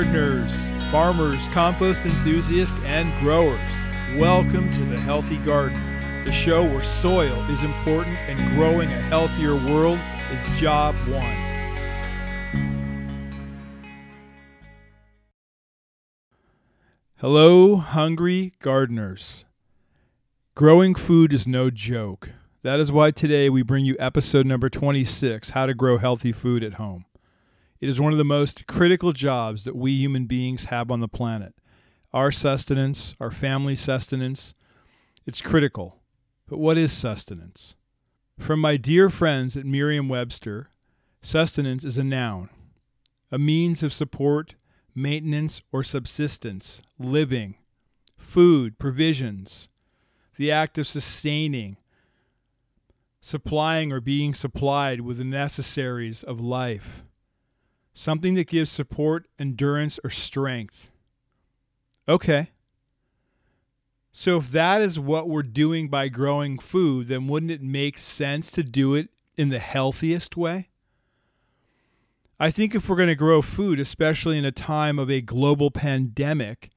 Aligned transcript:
Gardeners, 0.00 0.66
farmers, 0.90 1.46
compost 1.48 2.06
enthusiasts, 2.06 2.80
and 2.84 3.12
growers. 3.20 3.70
Welcome 4.16 4.70
to 4.70 4.84
The 4.86 4.98
Healthy 4.98 5.36
Garden, 5.36 6.24
the 6.24 6.32
show 6.32 6.64
where 6.64 6.82
soil 6.82 7.38
is 7.50 7.62
important 7.62 8.16
and 8.20 8.56
growing 8.56 8.90
a 8.90 9.00
healthier 9.02 9.54
world 9.54 9.98
is 10.32 10.58
job 10.58 10.94
one. 11.06 11.36
Hello, 17.16 17.76
hungry 17.76 18.54
gardeners. 18.58 19.44
Growing 20.54 20.94
food 20.94 21.34
is 21.34 21.46
no 21.46 21.68
joke. 21.68 22.30
That 22.62 22.80
is 22.80 22.90
why 22.90 23.10
today 23.10 23.50
we 23.50 23.60
bring 23.60 23.84
you 23.84 23.96
episode 23.98 24.46
number 24.46 24.70
26 24.70 25.50
How 25.50 25.66
to 25.66 25.74
Grow 25.74 25.98
Healthy 25.98 26.32
Food 26.32 26.64
at 26.64 26.74
Home. 26.74 27.04
It 27.80 27.88
is 27.88 28.00
one 28.00 28.12
of 28.12 28.18
the 28.18 28.24
most 28.24 28.66
critical 28.66 29.14
jobs 29.14 29.64
that 29.64 29.74
we 29.74 29.92
human 29.92 30.26
beings 30.26 30.66
have 30.66 30.90
on 30.90 31.00
the 31.00 31.08
planet. 31.08 31.54
Our 32.12 32.30
sustenance, 32.30 33.14
our 33.18 33.30
family 33.30 33.74
sustenance, 33.74 34.54
it's 35.26 35.40
critical. 35.40 35.96
But 36.46 36.58
what 36.58 36.76
is 36.76 36.92
sustenance? 36.92 37.76
From 38.38 38.60
my 38.60 38.76
dear 38.76 39.08
friends 39.08 39.56
at 39.56 39.64
Merriam 39.64 40.10
Webster, 40.10 40.68
sustenance 41.22 41.82
is 41.82 41.96
a 41.96 42.04
noun, 42.04 42.50
a 43.32 43.38
means 43.38 43.82
of 43.82 43.94
support, 43.94 44.56
maintenance, 44.94 45.62
or 45.72 45.82
subsistence, 45.82 46.82
living, 46.98 47.54
food, 48.18 48.78
provisions, 48.78 49.70
the 50.36 50.50
act 50.50 50.76
of 50.76 50.86
sustaining, 50.86 51.78
supplying 53.22 53.90
or 53.90 54.00
being 54.00 54.34
supplied 54.34 55.00
with 55.00 55.16
the 55.16 55.24
necessaries 55.24 56.22
of 56.22 56.40
life 56.40 57.04
something 58.00 58.32
that 58.32 58.46
gives 58.46 58.70
support, 58.70 59.26
endurance, 59.38 60.00
or 60.02 60.08
strength. 60.08 60.90
Okay. 62.08 62.50
So, 64.10 64.38
if 64.38 64.50
that 64.52 64.80
is 64.80 64.98
what 64.98 65.28
we're 65.28 65.42
doing 65.42 65.88
by 65.88 66.08
growing 66.08 66.58
food, 66.58 67.08
then 67.08 67.28
wouldn't 67.28 67.52
it 67.52 67.62
make 67.62 67.98
sense 67.98 68.50
to 68.52 68.62
do 68.62 68.94
it 68.94 69.10
in 69.36 69.50
the 69.50 69.58
healthiest 69.58 70.34
way? 70.34 70.70
I 72.40 72.50
think 72.50 72.74
if 72.74 72.88
we're 72.88 72.96
going 72.96 73.08
to 73.08 73.14
grow 73.14 73.42
food, 73.42 73.78
especially 73.78 74.38
in 74.38 74.46
a 74.46 74.50
time 74.50 74.98
of 74.98 75.10
a 75.10 75.20
global 75.20 75.70
pandemic, 75.70 76.70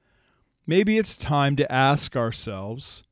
maybe 0.68 0.98
it's 0.98 1.16
time 1.16 1.56
to 1.56 1.72
ask 1.72 2.18
ourselves 2.18 3.06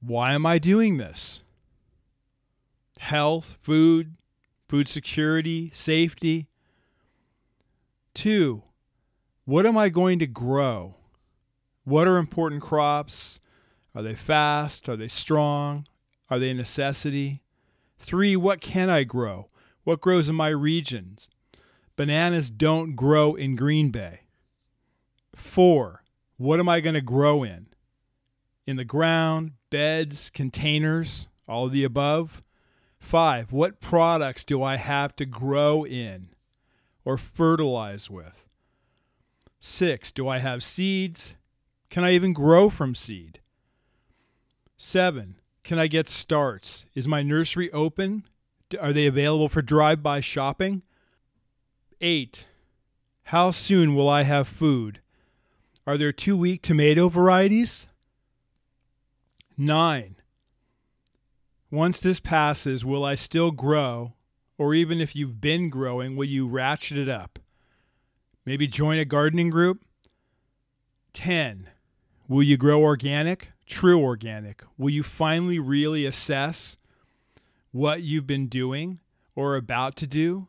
why 0.00 0.34
am 0.34 0.46
I 0.46 0.58
doing 0.60 0.98
this? 0.98 1.42
Health, 2.98 3.56
food, 3.60 4.14
food 4.68 4.88
security, 4.88 5.70
safety. 5.74 6.46
Two, 8.14 8.62
what 9.44 9.64
am 9.64 9.78
I 9.78 9.88
going 9.88 10.18
to 10.18 10.26
grow? 10.26 10.96
What 11.84 12.06
are 12.06 12.18
important 12.18 12.62
crops? 12.62 13.40
Are 13.94 14.02
they 14.02 14.14
fast? 14.14 14.88
Are 14.88 14.96
they 14.96 15.08
strong? 15.08 15.86
Are 16.28 16.38
they 16.38 16.50
a 16.50 16.54
necessity? 16.54 17.42
Three, 17.98 18.36
what 18.36 18.60
can 18.60 18.90
I 18.90 19.04
grow? 19.04 19.48
What 19.84 20.02
grows 20.02 20.28
in 20.28 20.36
my 20.36 20.48
regions? 20.48 21.30
Bananas 21.96 22.50
don't 22.50 22.94
grow 22.94 23.34
in 23.34 23.56
Green 23.56 23.90
Bay. 23.90 24.20
Four, 25.34 26.04
what 26.36 26.60
am 26.60 26.68
I 26.68 26.80
going 26.80 26.94
to 26.94 27.00
grow 27.00 27.42
in? 27.42 27.66
In 28.66 28.76
the 28.76 28.84
ground, 28.84 29.52
beds, 29.70 30.30
containers, 30.30 31.28
all 31.48 31.66
of 31.66 31.72
the 31.72 31.84
above. 31.84 32.42
Five, 33.08 33.52
what 33.52 33.80
products 33.80 34.44
do 34.44 34.62
I 34.62 34.76
have 34.76 35.16
to 35.16 35.24
grow 35.24 35.82
in 35.82 36.28
or 37.06 37.16
fertilize 37.16 38.10
with? 38.10 38.44
Six, 39.58 40.12
do 40.12 40.28
I 40.28 40.40
have 40.40 40.62
seeds? 40.62 41.34
Can 41.88 42.04
I 42.04 42.12
even 42.12 42.34
grow 42.34 42.68
from 42.68 42.94
seed? 42.94 43.40
Seven, 44.76 45.36
can 45.64 45.78
I 45.78 45.86
get 45.86 46.10
starts? 46.10 46.84
Is 46.94 47.08
my 47.08 47.22
nursery 47.22 47.72
open? 47.72 48.24
Are 48.78 48.92
they 48.92 49.06
available 49.06 49.48
for 49.48 49.62
drive 49.62 50.02
by 50.02 50.20
shopping? 50.20 50.82
Eight, 52.02 52.44
how 53.22 53.52
soon 53.52 53.94
will 53.94 54.10
I 54.10 54.24
have 54.24 54.46
food? 54.46 55.00
Are 55.86 55.96
there 55.96 56.12
two 56.12 56.36
week 56.36 56.60
tomato 56.60 57.08
varieties? 57.08 57.86
Nine, 59.56 60.16
once 61.70 62.00
this 62.00 62.20
passes, 62.20 62.84
will 62.84 63.04
I 63.04 63.14
still 63.14 63.50
grow? 63.50 64.14
Or 64.56 64.74
even 64.74 65.00
if 65.00 65.14
you've 65.14 65.40
been 65.40 65.70
growing, 65.70 66.16
will 66.16 66.26
you 66.26 66.48
ratchet 66.48 66.98
it 66.98 67.08
up? 67.08 67.38
Maybe 68.44 68.66
join 68.66 68.98
a 68.98 69.04
gardening 69.04 69.50
group? 69.50 69.84
10. 71.12 71.68
Will 72.26 72.42
you 72.42 72.56
grow 72.56 72.82
organic? 72.82 73.50
True 73.66 74.00
organic. 74.00 74.64
Will 74.76 74.90
you 74.90 75.02
finally 75.02 75.58
really 75.58 76.06
assess 76.06 76.76
what 77.70 78.02
you've 78.02 78.26
been 78.26 78.48
doing 78.48 79.00
or 79.34 79.56
about 79.56 79.96
to 79.96 80.06
do? 80.06 80.48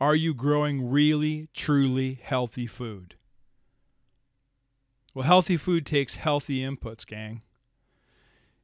Are 0.00 0.14
you 0.14 0.34
growing 0.34 0.90
really, 0.90 1.48
truly 1.54 2.20
healthy 2.22 2.66
food? 2.66 3.16
Well, 5.14 5.26
healthy 5.26 5.56
food 5.56 5.84
takes 5.84 6.16
healthy 6.16 6.60
inputs, 6.60 7.04
gang. 7.04 7.42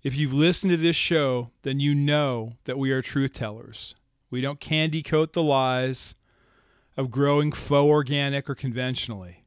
If 0.05 0.19
you've 0.19 0.35
listened 0.35 0.71
to 0.71 0.77
this 0.77 0.97
show, 0.97 1.51
then 1.63 1.81
you 1.81 1.95
know 1.95 2.53
that 2.65 2.79
we 2.79 2.91
are 2.91 3.01
truth 3.01 3.33
tellers. 3.33 3.95
We 4.31 4.43
don't 4.43 4.61
candy 4.61 5.03
coat 5.03 5.33
the 5.33 5.43
lies 5.43 6.15
of 6.95 7.11
growing 7.11 7.53
faux 7.53 7.89
organic 7.89 8.51
or 8.51 8.55
conventionally. 8.55 9.45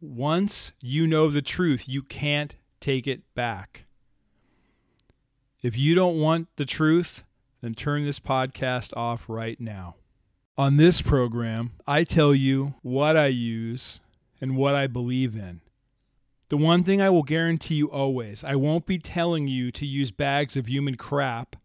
Once 0.00 0.72
you 0.80 1.06
know 1.06 1.28
the 1.28 1.42
truth, 1.42 1.86
you 1.86 2.02
can't 2.02 2.56
take 2.80 3.06
it 3.06 3.22
back. 3.34 3.84
If 5.62 5.76
you 5.76 5.94
don't 5.94 6.18
want 6.18 6.48
the 6.56 6.64
truth, 6.64 7.24
then 7.60 7.74
turn 7.74 8.04
this 8.04 8.20
podcast 8.20 8.96
off 8.96 9.26
right 9.28 9.60
now. 9.60 9.96
On 10.56 10.78
this 10.78 11.02
program, 11.02 11.72
I 11.86 12.04
tell 12.04 12.34
you 12.34 12.74
what 12.80 13.18
I 13.18 13.26
use 13.26 14.00
and 14.40 14.56
what 14.56 14.74
I 14.74 14.86
believe 14.86 15.36
in. 15.36 15.60
The 16.54 16.58
one 16.58 16.84
thing 16.84 17.02
I 17.02 17.10
will 17.10 17.24
guarantee 17.24 17.74
you 17.74 17.90
always 17.90 18.44
I 18.44 18.54
won't 18.54 18.86
be 18.86 18.96
telling 18.96 19.48
you 19.48 19.72
to 19.72 19.84
use 19.84 20.12
bags 20.12 20.56
of 20.56 20.68
human 20.68 20.94
crap 20.94 21.56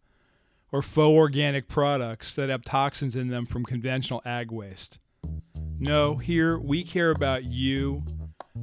or 0.72 0.82
faux 0.82 1.16
organic 1.16 1.68
products 1.68 2.34
that 2.34 2.48
have 2.48 2.62
toxins 2.62 3.14
in 3.14 3.28
them 3.28 3.46
from 3.46 3.64
conventional 3.64 4.20
ag 4.24 4.50
waste. 4.50 4.98
No, 5.78 6.16
here 6.16 6.58
we 6.58 6.82
care 6.82 7.12
about 7.12 7.44
you, 7.44 8.02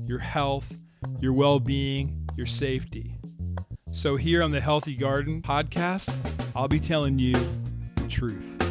your 0.05 0.19
health, 0.19 0.77
your 1.21 1.31
well 1.31 1.61
being, 1.61 2.29
your 2.35 2.45
safety. 2.45 3.15
So, 3.93 4.17
here 4.17 4.43
on 4.43 4.51
the 4.51 4.59
Healthy 4.59 4.95
Garden 4.95 5.41
podcast, 5.41 6.13
I'll 6.53 6.67
be 6.67 6.81
telling 6.81 7.19
you 7.19 7.35
the 7.95 8.07
truth. 8.09 8.66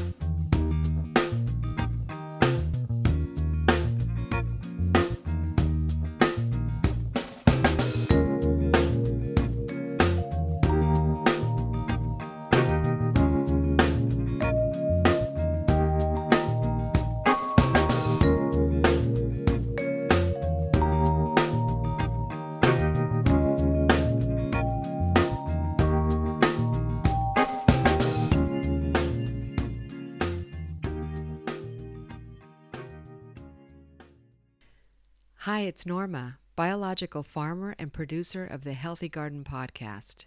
It's 35.76 35.84
Norma, 35.84 36.38
biological 36.56 37.22
farmer 37.22 37.74
and 37.78 37.92
producer 37.92 38.46
of 38.46 38.64
the 38.64 38.72
Healthy 38.72 39.10
Garden 39.10 39.44
podcast. 39.44 40.24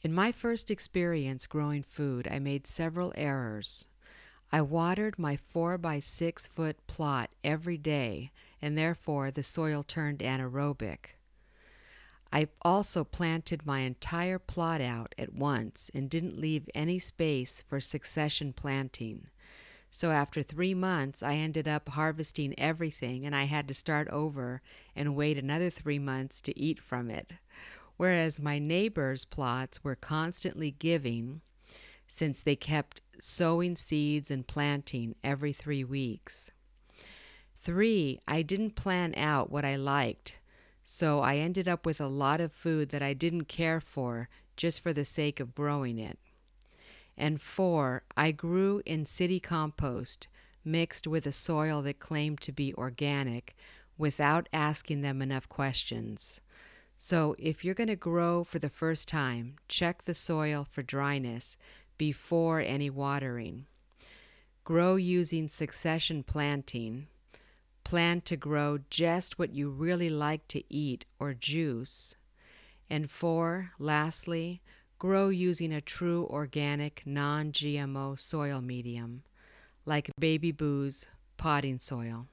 In 0.00 0.10
my 0.10 0.32
first 0.32 0.70
experience 0.70 1.46
growing 1.46 1.82
food, 1.82 2.26
I 2.30 2.38
made 2.38 2.66
several 2.66 3.12
errors. 3.14 3.86
I 4.50 4.62
watered 4.62 5.18
my 5.18 5.36
4 5.36 5.76
by 5.76 5.98
6 5.98 6.48
foot 6.48 6.78
plot 6.86 7.34
every 7.44 7.76
day, 7.76 8.30
and 8.62 8.78
therefore 8.78 9.30
the 9.30 9.42
soil 9.42 9.82
turned 9.82 10.20
anaerobic. 10.20 11.18
I 12.32 12.48
also 12.62 13.04
planted 13.04 13.66
my 13.66 13.80
entire 13.80 14.38
plot 14.38 14.80
out 14.80 15.14
at 15.18 15.34
once 15.34 15.90
and 15.94 16.08
didn't 16.08 16.40
leave 16.40 16.70
any 16.74 16.98
space 16.98 17.62
for 17.68 17.80
succession 17.80 18.54
planting. 18.54 19.26
So 19.96 20.10
after 20.10 20.42
three 20.42 20.74
months, 20.74 21.22
I 21.22 21.36
ended 21.36 21.68
up 21.68 21.90
harvesting 21.90 22.52
everything 22.58 23.24
and 23.24 23.32
I 23.32 23.44
had 23.44 23.68
to 23.68 23.74
start 23.74 24.08
over 24.08 24.60
and 24.96 25.14
wait 25.14 25.38
another 25.38 25.70
three 25.70 26.00
months 26.00 26.40
to 26.40 26.58
eat 26.58 26.80
from 26.80 27.10
it. 27.10 27.34
Whereas 27.96 28.40
my 28.40 28.58
neighbors' 28.58 29.24
plots 29.24 29.84
were 29.84 29.94
constantly 29.94 30.72
giving 30.72 31.42
since 32.08 32.42
they 32.42 32.56
kept 32.56 33.02
sowing 33.20 33.76
seeds 33.76 34.32
and 34.32 34.48
planting 34.48 35.14
every 35.22 35.52
three 35.52 35.84
weeks. 35.84 36.50
Three, 37.62 38.18
I 38.26 38.42
didn't 38.42 38.74
plan 38.74 39.14
out 39.16 39.52
what 39.52 39.64
I 39.64 39.76
liked, 39.76 40.40
so 40.82 41.20
I 41.20 41.36
ended 41.36 41.68
up 41.68 41.86
with 41.86 42.00
a 42.00 42.08
lot 42.08 42.40
of 42.40 42.52
food 42.52 42.88
that 42.88 43.02
I 43.02 43.12
didn't 43.12 43.44
care 43.44 43.80
for 43.80 44.28
just 44.56 44.80
for 44.80 44.92
the 44.92 45.04
sake 45.04 45.38
of 45.38 45.54
growing 45.54 46.00
it. 46.00 46.18
And 47.16 47.40
four, 47.40 48.02
I 48.16 48.32
grew 48.32 48.82
in 48.84 49.06
city 49.06 49.40
compost 49.40 50.28
mixed 50.64 51.06
with 51.06 51.26
a 51.26 51.32
soil 51.32 51.82
that 51.82 51.98
claimed 51.98 52.40
to 52.40 52.52
be 52.52 52.74
organic 52.74 53.54
without 53.98 54.48
asking 54.52 55.02
them 55.02 55.22
enough 55.22 55.48
questions. 55.48 56.40
So, 56.96 57.34
if 57.38 57.64
you're 57.64 57.74
going 57.74 57.88
to 57.88 57.96
grow 57.96 58.44
for 58.44 58.58
the 58.58 58.70
first 58.70 59.08
time, 59.08 59.56
check 59.68 60.04
the 60.04 60.14
soil 60.14 60.66
for 60.70 60.82
dryness 60.82 61.56
before 61.98 62.60
any 62.60 62.88
watering. 62.88 63.66
Grow 64.64 64.96
using 64.96 65.48
succession 65.48 66.22
planting. 66.22 67.08
Plan 67.82 68.22
to 68.22 68.36
grow 68.36 68.78
just 68.88 69.38
what 69.38 69.52
you 69.52 69.68
really 69.68 70.08
like 70.08 70.48
to 70.48 70.62
eat 70.72 71.04
or 71.18 71.34
juice. 71.34 72.16
And 72.88 73.10
four, 73.10 73.72
lastly, 73.78 74.62
grow 74.98 75.28
using 75.28 75.72
a 75.72 75.80
true 75.80 76.26
organic, 76.30 77.02
non 77.04 77.52
GMO 77.52 78.18
soil 78.18 78.60
medium, 78.60 79.22
like 79.84 80.10
Baby 80.18 80.52
Bu's 80.52 81.06
potting 81.36 81.78
soil. 81.78 82.26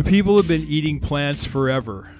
So 0.00 0.04
people 0.08 0.38
have 0.38 0.48
been 0.48 0.64
eating 0.66 0.98
plants 0.98 1.44
forever. 1.44 2.10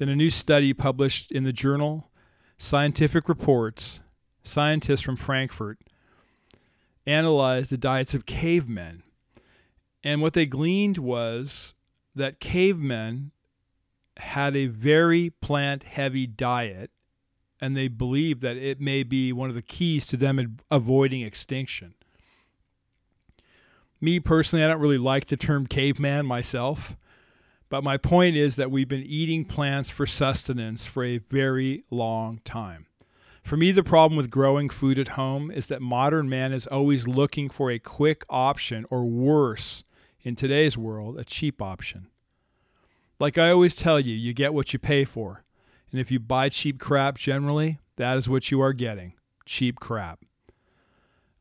In 0.00 0.08
a 0.08 0.16
new 0.16 0.30
study 0.30 0.72
published 0.72 1.30
in 1.30 1.44
the 1.44 1.52
journal 1.52 2.10
Scientific 2.56 3.28
Reports, 3.28 4.00
scientists 4.42 5.02
from 5.02 5.16
Frankfurt 5.16 5.78
analyzed 7.06 7.70
the 7.70 7.76
diets 7.76 8.14
of 8.14 8.24
cavemen. 8.24 9.02
And 10.02 10.22
what 10.22 10.32
they 10.32 10.46
gleaned 10.46 10.96
was 10.96 11.74
that 12.14 12.40
cavemen 12.40 13.32
had 14.16 14.56
a 14.56 14.68
very 14.68 15.28
plant 15.28 15.82
heavy 15.84 16.26
diet, 16.26 16.90
and 17.60 17.76
they 17.76 17.88
believe 17.88 18.40
that 18.40 18.56
it 18.56 18.80
may 18.80 19.02
be 19.02 19.34
one 19.34 19.50
of 19.50 19.54
the 19.54 19.60
keys 19.60 20.06
to 20.06 20.16
them 20.16 20.56
avoiding 20.70 21.20
extinction. 21.20 21.92
Me 24.00 24.18
personally, 24.18 24.64
I 24.64 24.68
don't 24.68 24.80
really 24.80 24.96
like 24.96 25.26
the 25.26 25.36
term 25.36 25.66
caveman 25.66 26.24
myself, 26.24 26.96
but 27.72 27.82
my 27.82 27.96
point 27.96 28.36
is 28.36 28.56
that 28.56 28.70
we've 28.70 28.86
been 28.86 29.02
eating 29.02 29.46
plants 29.46 29.88
for 29.88 30.04
sustenance 30.04 30.84
for 30.84 31.02
a 31.02 31.16
very 31.16 31.82
long 31.90 32.38
time. 32.44 32.84
For 33.42 33.56
me, 33.56 33.72
the 33.72 33.82
problem 33.82 34.14
with 34.14 34.28
growing 34.28 34.68
food 34.68 34.98
at 34.98 35.16
home 35.16 35.50
is 35.50 35.68
that 35.68 35.80
modern 35.80 36.28
man 36.28 36.52
is 36.52 36.66
always 36.66 37.08
looking 37.08 37.48
for 37.48 37.70
a 37.70 37.78
quick 37.78 38.24
option, 38.28 38.84
or 38.90 39.06
worse, 39.06 39.84
in 40.20 40.36
today's 40.36 40.76
world, 40.76 41.18
a 41.18 41.24
cheap 41.24 41.62
option. 41.62 42.08
Like 43.18 43.38
I 43.38 43.48
always 43.48 43.74
tell 43.74 43.98
you, 43.98 44.14
you 44.14 44.34
get 44.34 44.52
what 44.52 44.74
you 44.74 44.78
pay 44.78 45.06
for. 45.06 45.42
And 45.90 45.98
if 45.98 46.10
you 46.10 46.20
buy 46.20 46.50
cheap 46.50 46.78
crap 46.78 47.16
generally, 47.16 47.78
that 47.96 48.18
is 48.18 48.28
what 48.28 48.50
you 48.50 48.60
are 48.60 48.74
getting 48.74 49.14
cheap 49.46 49.80
crap. 49.80 50.20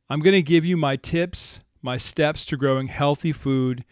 I'm 0.10 0.22
going 0.22 0.34
to 0.34 0.42
give 0.42 0.64
you 0.64 0.78
my 0.78 0.96
tips 0.96 1.60
my 1.82 1.98
steps 1.98 2.46
to 2.46 2.58
growing 2.58 2.88
healthy 2.88 3.32
food 3.32 3.84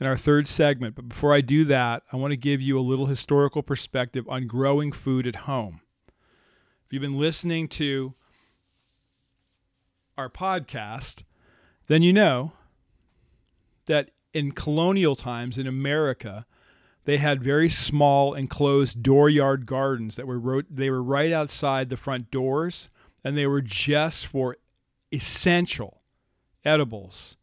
in 0.00 0.06
our 0.06 0.16
third 0.16 0.48
segment. 0.48 0.94
But 0.96 1.08
before 1.08 1.34
I 1.34 1.42
do 1.42 1.64
that, 1.66 2.02
I 2.10 2.16
want 2.16 2.32
to 2.32 2.36
give 2.36 2.60
you 2.60 2.78
a 2.78 2.80
little 2.80 3.06
historical 3.06 3.62
perspective 3.62 4.26
on 4.28 4.46
growing 4.46 4.90
food 4.90 5.26
at 5.26 5.36
home. 5.36 5.82
If 6.86 6.92
you've 6.92 7.02
been 7.02 7.18
listening 7.18 7.68
to 7.68 8.14
our 10.16 10.28
podcast, 10.28 11.22
then 11.86 12.02
you 12.02 12.12
know 12.12 12.52
that 13.86 14.10
in 14.32 14.52
colonial 14.52 15.16
times 15.16 15.58
in 15.58 15.66
America, 15.66 16.46
they 17.04 17.18
had 17.18 17.42
very 17.42 17.68
small 17.68 18.34
enclosed 18.34 19.02
dooryard 19.02 19.66
gardens 19.66 20.16
that 20.16 20.26
were 20.26 20.64
they 20.70 20.90
were 20.90 21.02
right 21.02 21.32
outside 21.32 21.88
the 21.88 21.96
front 21.96 22.30
doors 22.30 22.88
and 23.24 23.36
they 23.36 23.46
were 23.46 23.60
just 23.60 24.26
for 24.26 24.56
essential 25.12 26.02
edibles, 26.64 27.36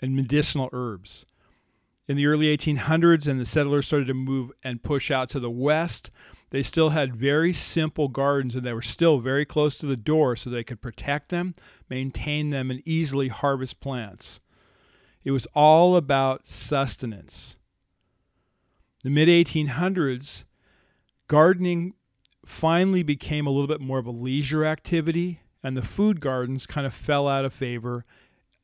and 0.00 0.14
medicinal 0.14 0.68
herbs. 0.72 1.26
In 2.08 2.16
the 2.16 2.26
early 2.26 2.56
1800s, 2.56 3.26
and 3.26 3.40
the 3.40 3.44
settlers 3.44 3.86
started 3.86 4.06
to 4.06 4.14
move 4.14 4.52
and 4.62 4.82
push 4.82 5.10
out 5.10 5.28
to 5.30 5.40
the 5.40 5.50
west, 5.50 6.10
they 6.50 6.62
still 6.62 6.90
had 6.90 7.16
very 7.16 7.52
simple 7.52 8.08
gardens 8.08 8.54
and 8.54 8.64
they 8.64 8.72
were 8.72 8.82
still 8.82 9.18
very 9.18 9.44
close 9.44 9.78
to 9.78 9.86
the 9.86 9.96
door 9.96 10.36
so 10.36 10.48
they 10.48 10.62
could 10.62 10.80
protect 10.80 11.30
them, 11.30 11.54
maintain 11.90 12.50
them, 12.50 12.70
and 12.70 12.80
easily 12.84 13.28
harvest 13.28 13.80
plants. 13.80 14.40
It 15.24 15.32
was 15.32 15.46
all 15.54 15.96
about 15.96 16.46
sustenance. 16.46 17.56
The 19.02 19.10
mid 19.10 19.28
1800s, 19.28 20.44
gardening 21.26 21.94
finally 22.44 23.02
became 23.02 23.46
a 23.46 23.50
little 23.50 23.66
bit 23.66 23.80
more 23.80 23.98
of 23.98 24.06
a 24.06 24.12
leisure 24.12 24.64
activity 24.64 25.40
and 25.64 25.76
the 25.76 25.82
food 25.82 26.20
gardens 26.20 26.64
kind 26.64 26.86
of 26.86 26.94
fell 26.94 27.26
out 27.26 27.44
of 27.44 27.52
favor 27.52 28.04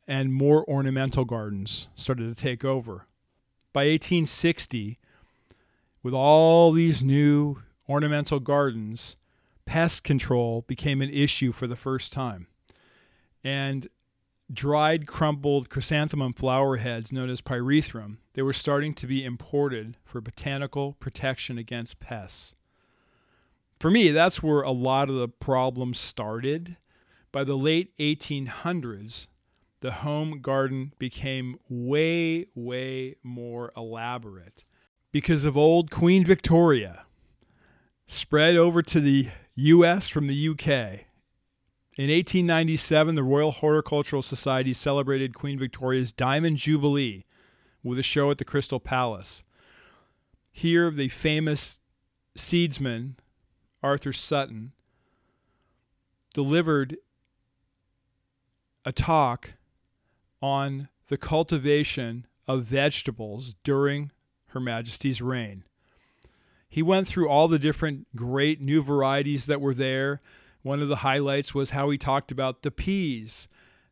and 0.06 0.32
more 0.32 0.68
ornamental 0.68 1.24
gardens 1.24 1.88
started 1.94 2.28
to 2.28 2.40
take 2.40 2.64
over. 2.64 3.06
By 3.72 3.86
1860, 3.86 4.98
with 6.02 6.14
all 6.14 6.72
these 6.72 7.02
new 7.02 7.62
ornamental 7.88 8.40
gardens, 8.40 9.16
pest 9.64 10.04
control 10.04 10.64
became 10.66 11.00
an 11.00 11.10
issue 11.10 11.52
for 11.52 11.66
the 11.66 11.76
first 11.76 12.12
time. 12.12 12.48
And 13.44 13.88
dried, 14.52 15.06
crumpled 15.06 15.70
chrysanthemum 15.70 16.34
flower 16.34 16.76
heads 16.76 17.12
known 17.12 17.30
as 17.30 17.40
pyrethrum, 17.40 18.18
they 18.34 18.42
were 18.42 18.52
starting 18.52 18.94
to 18.94 19.06
be 19.06 19.24
imported 19.24 19.96
for 20.04 20.20
botanical 20.20 20.94
protection 20.94 21.58
against 21.58 22.00
pests. 22.00 22.54
For 23.80 23.90
me, 23.90 24.10
that's 24.10 24.42
where 24.42 24.62
a 24.62 24.70
lot 24.70 25.08
of 25.08 25.16
the 25.16 25.28
problems 25.28 25.98
started 25.98 26.76
by 27.32 27.44
the 27.44 27.56
late 27.56 27.96
1800s, 27.98 29.26
the 29.82 29.90
home 29.90 30.40
garden 30.40 30.92
became 30.98 31.58
way, 31.68 32.46
way 32.54 33.16
more 33.24 33.72
elaborate 33.76 34.64
because 35.10 35.44
of 35.44 35.56
old 35.56 35.90
Queen 35.90 36.24
Victoria. 36.24 37.04
Spread 38.06 38.56
over 38.56 38.80
to 38.80 39.00
the 39.00 39.28
US 39.56 40.06
from 40.06 40.28
the 40.28 40.48
UK. 40.48 40.68
In 41.98 42.08
1897, 42.08 43.16
the 43.16 43.24
Royal 43.24 43.50
Horticultural 43.50 44.22
Society 44.22 44.72
celebrated 44.72 45.34
Queen 45.34 45.58
Victoria's 45.58 46.12
Diamond 46.12 46.58
Jubilee 46.58 47.26
with 47.82 47.98
a 47.98 48.04
show 48.04 48.30
at 48.30 48.38
the 48.38 48.44
Crystal 48.44 48.80
Palace. 48.80 49.42
Here, 50.52 50.90
the 50.92 51.08
famous 51.08 51.80
seedsman, 52.38 53.16
Arthur 53.82 54.12
Sutton, 54.12 54.72
delivered 56.32 56.98
a 58.84 58.92
talk 58.92 59.54
on 60.42 60.88
the 61.08 61.16
cultivation 61.16 62.26
of 62.48 62.64
vegetables 62.64 63.54
during 63.64 64.10
Her 64.48 64.60
Majesty's 64.60 65.22
reign. 65.22 65.64
He 66.68 66.82
went 66.82 67.06
through 67.06 67.28
all 67.28 67.48
the 67.48 67.58
different 67.58 68.06
great 68.16 68.60
new 68.60 68.82
varieties 68.82 69.46
that 69.46 69.60
were 69.60 69.74
there. 69.74 70.20
One 70.62 70.80
of 70.80 70.88
the 70.88 70.96
highlights 70.96 71.54
was 71.54 71.70
how 71.70 71.90
he 71.90 71.98
talked 71.98 72.32
about 72.32 72.62
the 72.62 72.70
peas, 72.70 73.46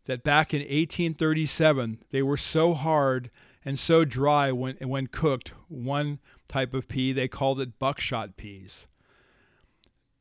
that 0.06 0.24
back 0.24 0.52
in 0.52 0.60
1837 0.60 2.02
they 2.10 2.22
were 2.22 2.36
so 2.36 2.74
hard 2.74 3.30
and 3.64 3.78
so 3.78 4.04
dry 4.04 4.50
when, 4.50 4.76
when 4.76 5.06
cooked. 5.06 5.52
One 5.68 6.18
type 6.48 6.74
of 6.74 6.88
pea, 6.88 7.12
they 7.12 7.28
called 7.28 7.60
it 7.60 7.78
buckshot 7.78 8.36
peas. 8.36 8.88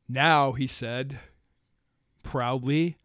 Now, 0.08 0.52
he 0.52 0.66
said 0.66 1.18
proudly, 2.22 2.98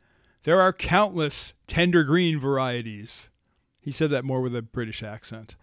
there 0.46 0.62
are 0.62 0.72
countless 0.72 1.54
tender 1.68 2.04
green 2.04 2.40
varieties. 2.40 3.30
He 3.82 3.92
said 3.92 4.12
that 4.12 4.24
more 4.24 4.42
with 4.42 4.56
a 4.56 4.62
British 4.62 5.04
accent. 5.04 5.56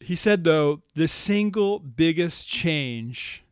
He 0.00 0.14
said, 0.14 0.44
though, 0.44 0.82
the 0.94 1.08
single 1.08 1.80
biggest 1.80 2.46
change 2.46 3.42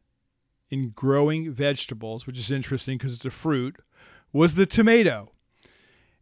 in 0.70 0.90
growing 0.90 1.50
vegetables, 1.52 2.26
which 2.26 2.38
is 2.38 2.50
interesting 2.50 2.98
because 2.98 3.14
it's 3.14 3.24
a 3.24 3.30
fruit, 3.30 3.76
was 4.32 4.54
the 4.54 4.66
tomato. 4.66 5.32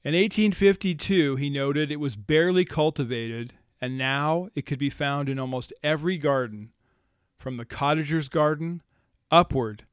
In 0.04 0.14
1852, 0.14 1.36
he 1.36 1.50
noted 1.50 1.90
it 1.90 2.00
was 2.00 2.16
barely 2.16 2.64
cultivated 2.64 3.54
And 3.82 3.98
now 3.98 4.48
it 4.54 4.64
could 4.64 4.78
be 4.78 4.90
found 4.90 5.28
in 5.28 5.40
almost 5.40 5.72
every 5.82 6.16
garden, 6.16 6.70
from 7.36 7.56
the 7.56 7.64
cottager's 7.64 8.28
garden 8.28 8.80
upward 9.28 9.84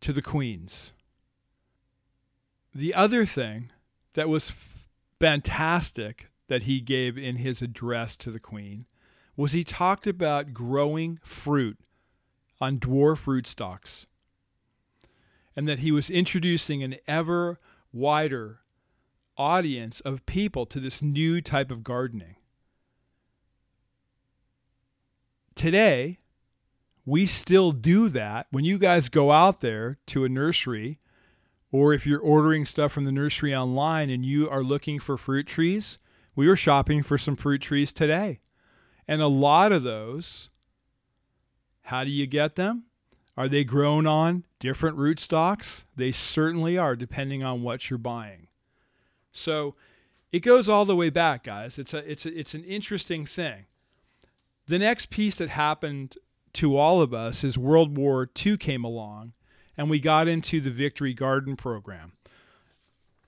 to 0.00 0.14
the 0.14 0.22
queen's. 0.22 0.94
The 2.74 2.94
other 2.94 3.26
thing 3.26 3.70
that 4.14 4.28
was 4.28 4.50
f- 4.50 4.88
fantastic 5.20 6.30
that 6.48 6.64
he 6.64 6.80
gave 6.80 7.16
in 7.16 7.36
his 7.36 7.62
address 7.62 8.16
to 8.18 8.30
the 8.30 8.40
queen 8.40 8.86
was 9.36 9.52
he 9.52 9.64
talked 9.64 10.06
about 10.06 10.52
growing 10.52 11.18
fruit 11.22 11.78
on 12.60 12.78
dwarf 12.78 13.24
rootstocks 13.24 14.06
and 15.54 15.68
that 15.68 15.80
he 15.80 15.92
was 15.92 16.10
introducing 16.10 16.82
an 16.82 16.96
ever 17.06 17.58
wider 17.92 18.60
audience 19.36 20.00
of 20.00 20.26
people 20.26 20.66
to 20.66 20.80
this 20.80 21.00
new 21.00 21.40
type 21.40 21.70
of 21.70 21.84
gardening. 21.84 22.36
Today, 25.54 26.18
we 27.06 27.26
still 27.26 27.72
do 27.72 28.08
that. 28.08 28.46
When 28.50 28.64
you 28.64 28.78
guys 28.78 29.08
go 29.08 29.32
out 29.32 29.60
there 29.60 29.98
to 30.06 30.24
a 30.24 30.28
nursery, 30.28 30.98
or 31.70 31.92
if 31.92 32.06
you're 32.06 32.20
ordering 32.20 32.64
stuff 32.64 32.92
from 32.92 33.04
the 33.04 33.12
nursery 33.12 33.54
online 33.54 34.10
and 34.10 34.24
you 34.24 34.48
are 34.48 34.62
looking 34.62 34.98
for 34.98 35.16
fruit 35.16 35.46
trees, 35.46 35.98
we 36.34 36.48
were 36.48 36.56
shopping 36.56 37.02
for 37.02 37.18
some 37.18 37.36
fruit 37.36 37.60
trees 37.60 37.92
today. 37.92 38.40
And 39.06 39.20
a 39.20 39.28
lot 39.28 39.72
of 39.72 39.82
those, 39.82 40.50
how 41.82 42.04
do 42.04 42.10
you 42.10 42.26
get 42.26 42.56
them? 42.56 42.84
Are 43.36 43.48
they 43.48 43.64
grown 43.64 44.06
on 44.06 44.44
different 44.58 44.96
rootstocks? 44.98 45.84
They 45.94 46.10
certainly 46.10 46.76
are, 46.76 46.96
depending 46.96 47.44
on 47.44 47.62
what 47.62 47.88
you're 47.88 47.98
buying. 47.98 48.48
So 49.32 49.76
it 50.32 50.40
goes 50.40 50.68
all 50.68 50.84
the 50.84 50.96
way 50.96 51.10
back, 51.10 51.44
guys. 51.44 51.78
It's 51.78 51.94
a, 51.94 51.98
it's 52.10 52.26
a, 52.26 52.38
it's 52.38 52.54
an 52.54 52.64
interesting 52.64 53.24
thing. 53.24 53.66
The 54.66 54.78
next 54.78 55.08
piece 55.10 55.36
that 55.36 55.50
happened 55.50 56.16
to 56.54 56.76
all 56.76 57.00
of 57.00 57.14
us 57.14 57.44
is 57.44 57.56
World 57.56 57.96
War 57.96 58.28
II 58.44 58.56
came 58.56 58.84
along, 58.84 59.32
and 59.78 59.88
we 59.88 60.00
got 60.00 60.26
into 60.26 60.60
the 60.60 60.72
Victory 60.72 61.14
Garden 61.14 61.56
program. 61.56 62.12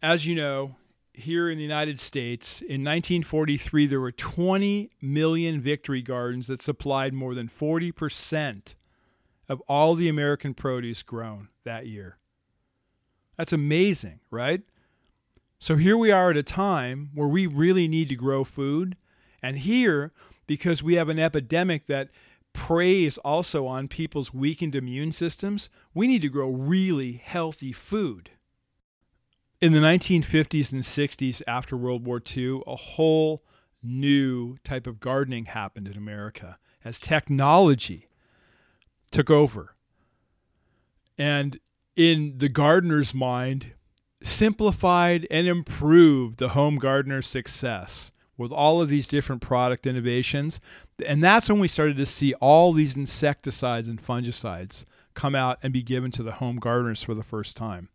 As 0.02 0.26
you 0.26 0.35
know, 0.35 0.75
here 1.12 1.49
in 1.49 1.57
the 1.57 1.62
United 1.62 2.00
States, 2.00 2.61
in 2.61 2.83
1943, 2.83 3.87
there 3.87 4.00
were 4.00 4.11
20 4.11 4.90
million 5.00 5.61
Victory 5.61 6.02
Gardens 6.02 6.49
that 6.49 6.61
supplied 6.61 7.14
more 7.14 7.35
than 7.35 7.49
40% 7.49 8.75
of 9.49 9.61
all 9.69 9.95
the 9.95 10.09
American 10.09 10.52
produce 10.52 11.02
grown 11.02 11.49
that 11.64 11.87
year. 11.87 12.19
That's 13.37 13.52
amazing, 13.52 14.21
right? 14.30 14.62
So 15.61 15.76
here 15.76 15.97
we 15.97 16.11
are 16.11 16.30
at 16.30 16.37
a 16.37 16.42
time 16.42 17.11
where 17.14 17.28
we 17.28 17.47
really 17.47 17.87
need 17.87 18.09
to 18.09 18.16
grow 18.16 18.45
food. 18.45 18.97
And 19.42 19.59
here, 19.59 20.12
because 20.47 20.83
we 20.83 20.95
have 20.95 21.09
an 21.09 21.19
epidemic 21.19 21.87
that 21.87 22.09
preys 22.52 23.19
also 23.19 23.66
on 23.66 23.88
people's 23.88 24.35
weakened 24.35 24.75
immune 24.75 25.12
systems, 25.12 25.69
we 25.95 26.07
need 26.07 26.23
to 26.23 26.28
grow 26.28 26.49
really 26.49 27.12
healthy 27.12 27.73
food. 27.73 28.30
In 29.61 29.73
the 29.73 29.80
1950s 29.80 30.73
and 30.73 30.83
60s, 30.83 31.42
after 31.47 31.76
World 31.76 32.07
War 32.07 32.23
II, 32.35 32.61
a 32.66 32.76
whole 32.76 33.45
new 33.83 34.57
type 34.64 34.87
of 34.87 35.00
gardening 35.00 35.47
happened 35.47 35.88
in 35.88 35.97
America 35.97 36.59
as 36.85 37.00
technology 37.00 38.09
took 39.11 39.30
over. 39.30 39.75
And 41.19 41.59
in 41.97 42.38
the 42.38 42.49
gardener's 42.49 43.12
mind, 43.12 43.75
simplified 44.23 45.26
and 45.30 45.47
improved 45.47 46.38
the 46.38 46.50
home 46.50 46.76
gardener's 46.76 47.26
success 47.26 48.12
with 48.40 48.52
all 48.52 48.80
of 48.80 48.88
these 48.88 49.06
different 49.06 49.42
product 49.42 49.87
innovations. 49.87 50.61
And 51.06 51.23
that's 51.23 51.49
when 51.49 51.61
we 51.61 51.68
started 51.68 51.99
to 51.99 52.06
see 52.06 52.35
all 52.35 52.73
these 52.73 52.97
insecticides 52.97 53.87
and 53.87 54.02
fungicides 54.02 54.85
come 55.14 55.35
out 55.35 55.59
and 55.62 55.73
be 55.73 55.82
given 55.82 56.11
to 56.12 56.23
the 56.23 56.32
home 56.32 56.56
gardeners 56.56 57.02
for 57.02 57.14
the 57.14 57.23
first 57.23 57.56
time. 57.56 57.90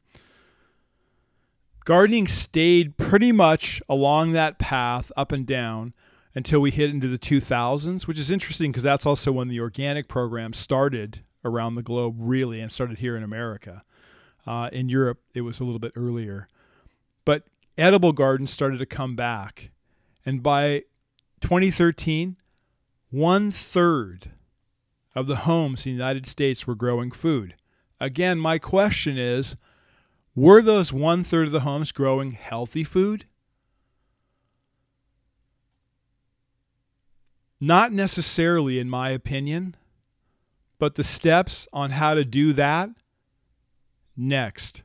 Gardening 1.83 2.27
stayed 2.27 2.97
pretty 2.97 3.31
much 3.31 3.81
along 3.89 4.31
that 4.31 4.59
path 4.59 5.11
up 5.17 5.31
and 5.31 5.45
down 5.45 5.93
until 6.35 6.59
we 6.59 6.69
hit 6.69 6.89
into 6.89 7.07
the 7.07 7.17
2000s, 7.17 8.07
which 8.07 8.19
is 8.19 8.29
interesting 8.29 8.71
because 8.71 8.83
that's 8.83 9.05
also 9.05 9.31
when 9.31 9.47
the 9.47 9.59
organic 9.59 10.07
program 10.07 10.53
started 10.53 11.21
around 11.43 11.75
the 11.75 11.83
globe, 11.83 12.15
really, 12.17 12.59
and 12.59 12.71
started 12.71 12.99
here 12.99 13.15
in 13.15 13.23
America. 13.23 13.83
Uh, 14.45 14.69
in 14.71 14.89
Europe, 14.89 15.19
it 15.33 15.41
was 15.41 15.59
a 15.59 15.63
little 15.63 15.79
bit 15.79 15.93
earlier. 15.95 16.47
But 17.23 17.43
edible 17.77 18.13
gardens 18.13 18.51
started 18.51 18.79
to 18.79 18.85
come 18.85 19.15
back. 19.15 19.71
And 20.25 20.41
by 20.41 20.83
2013, 21.41 22.37
one 23.11 23.51
third 23.51 24.31
of 25.13 25.27
the 25.27 25.37
homes 25.37 25.85
in 25.85 25.91
the 25.91 25.97
United 25.97 26.25
States 26.25 26.65
were 26.65 26.75
growing 26.75 27.11
food. 27.11 27.55
Again, 27.99 28.39
my 28.39 28.57
question 28.57 29.17
is 29.17 29.55
were 30.35 30.61
those 30.61 30.91
one 30.91 31.23
third 31.23 31.47
of 31.47 31.53
the 31.53 31.61
homes 31.61 31.91
growing 31.91 32.31
healthy 32.31 32.83
food? 32.83 33.25
Not 37.61 37.93
necessarily, 37.93 38.79
in 38.79 38.89
my 38.89 39.11
opinion, 39.11 39.75
but 40.77 40.95
the 40.95 41.03
steps 41.05 41.67
on 41.71 41.91
how 41.91 42.13
to 42.13 42.25
do 42.25 42.51
that 42.53 42.89
next. 44.17 44.83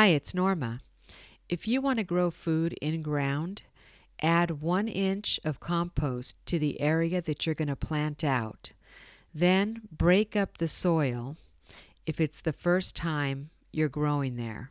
Hi, 0.00 0.10
it's 0.10 0.32
Norma. 0.32 0.78
If 1.48 1.66
you 1.66 1.80
want 1.80 1.98
to 1.98 2.04
grow 2.04 2.30
food 2.30 2.72
in 2.74 3.02
ground, 3.02 3.62
add 4.22 4.62
one 4.62 4.86
inch 4.86 5.40
of 5.42 5.58
compost 5.58 6.36
to 6.46 6.56
the 6.56 6.80
area 6.80 7.20
that 7.20 7.44
you're 7.44 7.56
going 7.56 7.66
to 7.66 7.74
plant 7.74 8.22
out. 8.22 8.70
Then 9.34 9.82
break 9.90 10.36
up 10.36 10.58
the 10.58 10.68
soil 10.68 11.36
if 12.06 12.20
it's 12.20 12.40
the 12.40 12.52
first 12.52 12.94
time 12.94 13.50
you're 13.72 13.88
growing 13.88 14.36
there. 14.36 14.70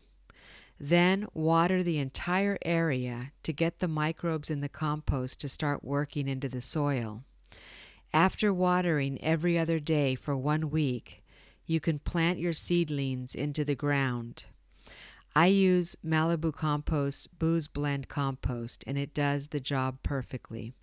Then 0.79 1.27
water 1.33 1.83
the 1.83 1.97
entire 1.97 2.57
area 2.63 3.33
to 3.43 3.51
get 3.51 3.79
the 3.79 3.89
microbes 3.89 4.49
in 4.49 4.61
the 4.61 4.69
compost 4.69 5.41
to 5.41 5.49
start 5.49 5.83
working 5.83 6.29
into 6.29 6.47
the 6.47 6.61
soil. 6.61 7.25
After 8.13 8.53
watering 8.53 9.21
every 9.21 9.59
other 9.59 9.81
day 9.81 10.15
for 10.15 10.37
one 10.37 10.69
week, 10.69 11.21
you 11.65 11.81
can 11.81 11.99
plant 11.99 12.39
your 12.39 12.53
seedlings 12.53 13.35
into 13.35 13.65
the 13.65 13.75
ground. 13.75 14.45
I 15.37 15.45
use 15.45 15.95
Malibu 16.03 16.51
Compost's 16.51 17.27
Bu's 17.27 17.67
Blend 17.67 18.07
compost, 18.07 18.83
and 18.87 18.97
it 18.97 19.13
does 19.13 19.49
the 19.49 19.59
job 19.59 19.99
perfectly. 20.01 20.73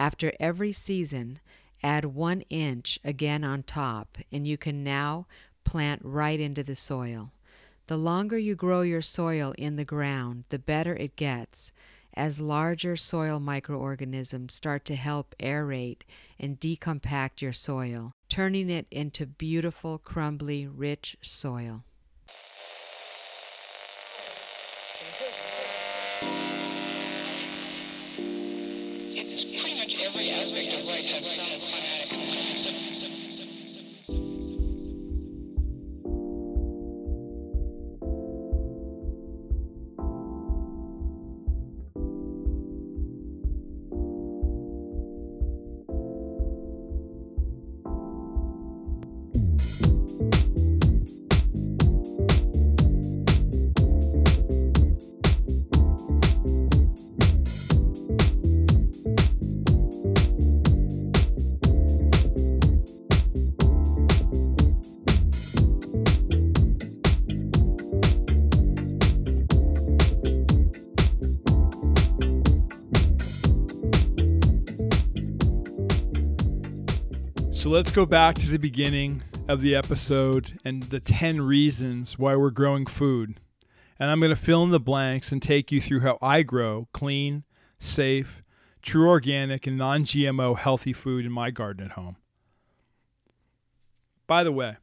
After 0.00 0.32
every 0.40 0.72
season, 0.72 1.40
add 1.82 2.06
one 2.06 2.40
inch 2.48 2.98
again 3.04 3.44
on 3.44 3.64
top, 3.64 4.16
and 4.32 4.46
you 4.46 4.56
can 4.56 4.82
now 4.82 5.26
plant 5.64 6.00
right 6.02 6.40
into 6.40 6.62
the 6.62 6.74
soil. 6.74 7.32
The 7.86 7.98
longer 7.98 8.38
you 8.38 8.54
grow 8.54 8.80
your 8.80 9.02
soil 9.02 9.52
in 9.58 9.76
the 9.76 9.84
ground, 9.84 10.44
the 10.48 10.58
better 10.58 10.96
it 10.96 11.14
gets, 11.14 11.70
as 12.14 12.40
larger 12.40 12.96
soil 12.96 13.40
microorganisms 13.40 14.54
start 14.54 14.86
to 14.86 14.96
help 14.96 15.34
aerate 15.38 16.04
and 16.40 16.58
decompact 16.58 17.42
your 17.42 17.52
soil, 17.52 18.12
turning 18.30 18.70
it 18.70 18.86
into 18.90 19.26
beautiful, 19.26 19.98
crumbly, 19.98 20.66
rich 20.66 21.18
soil. 21.20 21.84
Let's 77.72 77.90
go 77.90 78.04
back 78.04 78.34
to 78.34 78.50
the 78.50 78.58
beginning 78.58 79.22
of 79.48 79.62
the 79.62 79.74
episode 79.74 80.58
and 80.62 80.82
the 80.82 81.00
10 81.00 81.40
reasons 81.40 82.18
why 82.18 82.36
we're 82.36 82.50
growing 82.50 82.84
food. 82.84 83.40
And 83.98 84.10
I'm 84.10 84.20
going 84.20 84.28
to 84.28 84.36
fill 84.36 84.62
in 84.62 84.68
the 84.68 84.78
blanks 84.78 85.32
and 85.32 85.40
take 85.40 85.72
you 85.72 85.80
through 85.80 86.00
how 86.00 86.18
I 86.20 86.42
grow 86.42 86.88
clean, 86.92 87.44
safe, 87.78 88.42
true 88.82 89.08
organic, 89.08 89.66
and 89.66 89.78
non 89.78 90.04
GMO 90.04 90.58
healthy 90.58 90.92
food 90.92 91.24
in 91.24 91.32
my 91.32 91.50
garden 91.50 91.86
at 91.86 91.92
home. 91.92 92.16
By 94.26 94.44
the 94.44 94.52
way, 94.52 94.76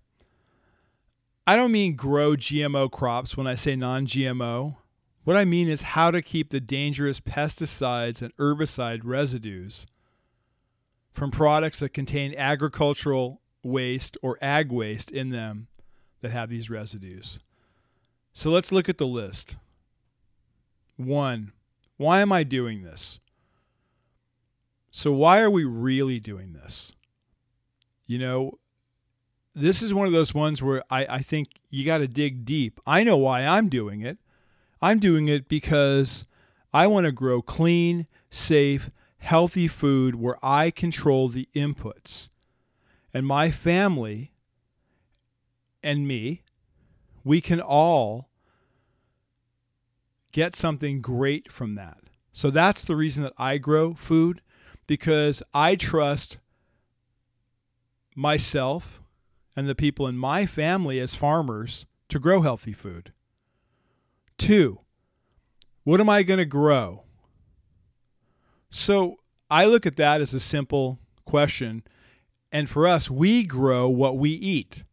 I 1.46 1.55
don't 1.55 1.72
mean 1.72 1.96
grow 1.96 2.31
GMO 2.31 2.89
crops 2.89 3.38
when 3.38 3.46
I 3.46 3.53
say 3.53 3.75
non 3.75 4.08
GMO. 4.08 4.77
What 5.25 5.38
I 5.38 5.46
mean 5.46 5.69
is 5.69 5.84
how 5.84 6.10
to 6.10 6.24
keep 6.24 6.50
the 6.50 6.60
dangerous 6.60 7.19
pesticides 7.19 8.24
and 8.24 8.36
herbicide 8.38 9.01
residues 9.03 9.86
from 11.19 11.31
products 11.31 11.79
that 11.79 11.93
contain 11.93 12.33
agricultural 12.38 13.41
waste 13.61 14.15
or 14.21 14.38
ag 14.41 14.71
waste 14.71 15.11
in 15.11 15.31
them 15.31 15.67
that 16.21 16.31
have 16.31 16.47
these 16.47 16.69
residues. 16.69 17.41
So 18.31 18.49
let's 18.49 18.71
look 18.71 18.88
at 18.88 18.97
the 18.97 19.05
list. 19.05 19.57
One, 20.95 21.51
why 21.97 22.21
am 22.21 22.31
I 22.31 22.43
doing 22.43 22.83
this? 22.83 23.19
So, 24.91 25.11
why 25.11 25.41
are 25.41 25.49
we 25.49 25.65
really 25.65 26.21
doing 26.21 26.53
this? 26.53 26.93
You 28.07 28.17
know, 28.17 28.57
this 29.53 29.81
is 29.81 29.93
one 29.93 30.07
of 30.07 30.13
those 30.13 30.33
ones 30.33 30.63
where 30.63 30.83
I, 30.89 31.05
I 31.05 31.19
think 31.19 31.49
you 31.69 31.85
got 31.85 31.97
to 31.97 32.07
dig 32.07 32.45
deep. 32.45 32.79
I 32.88 33.03
know 33.03 33.17
why 33.17 33.45
I'm 33.45 33.67
doing 33.67 34.01
it. 34.01 34.19
I'm 34.81 34.99
doing 34.99 35.27
it 35.27 35.49
because 35.49 36.25
I 36.73 36.88
want 36.88 37.05
to 37.05 37.11
grow 37.11 37.41
clean, 37.41 38.07
safe, 38.29 38.89
healthy 39.19 39.67
food 39.67 40.15
where 40.15 40.38
I 40.43 40.71
control 40.71 41.29
the 41.29 41.47
inputs. 41.55 42.29
And 43.13 43.25
my 43.25 43.51
family 43.51 44.33
and 45.84 46.08
me, 46.08 46.43
we 47.23 47.41
can 47.41 47.62
all 47.62 48.29
get 50.32 50.55
something 50.55 51.01
great 51.01 51.51
from 51.51 51.75
that. 51.75 51.97
So 52.32 52.49
that's 52.49 52.86
the 52.86 52.95
reason 52.95 53.23
that 53.23 53.34
I 53.38 53.58
grow 53.58 53.93
food 53.93 54.41
because 54.88 55.43
I 55.53 55.75
trust 55.75 56.38
myself 58.15 59.01
and 59.55 59.67
the 59.67 59.75
people 59.75 60.08
in 60.08 60.17
my 60.17 60.45
family 60.45 60.99
as 60.99 61.15
farmers 61.15 61.86
to 62.10 62.19
grow 62.19 62.41
healthy 62.41 62.73
food. 62.73 63.13
Two, 64.38 64.79
what 65.84 65.99
am 65.99 66.10
I 66.10 66.23
going 66.23 66.38
to 66.38 66.45
grow? 66.45 67.03
So 68.69 69.17
I 69.49 69.65
look 69.65 69.86
at 69.86 69.95
that 69.97 70.21
as 70.21 70.34
a 70.34 70.39
simple 70.39 70.99
question. 71.25 71.84
And 72.51 72.69
for 72.69 72.88
us, 72.88 73.10
we 73.10 73.43
grow 73.43 73.88
what 73.89 74.17
we 74.17 74.32
eat. 74.32 74.84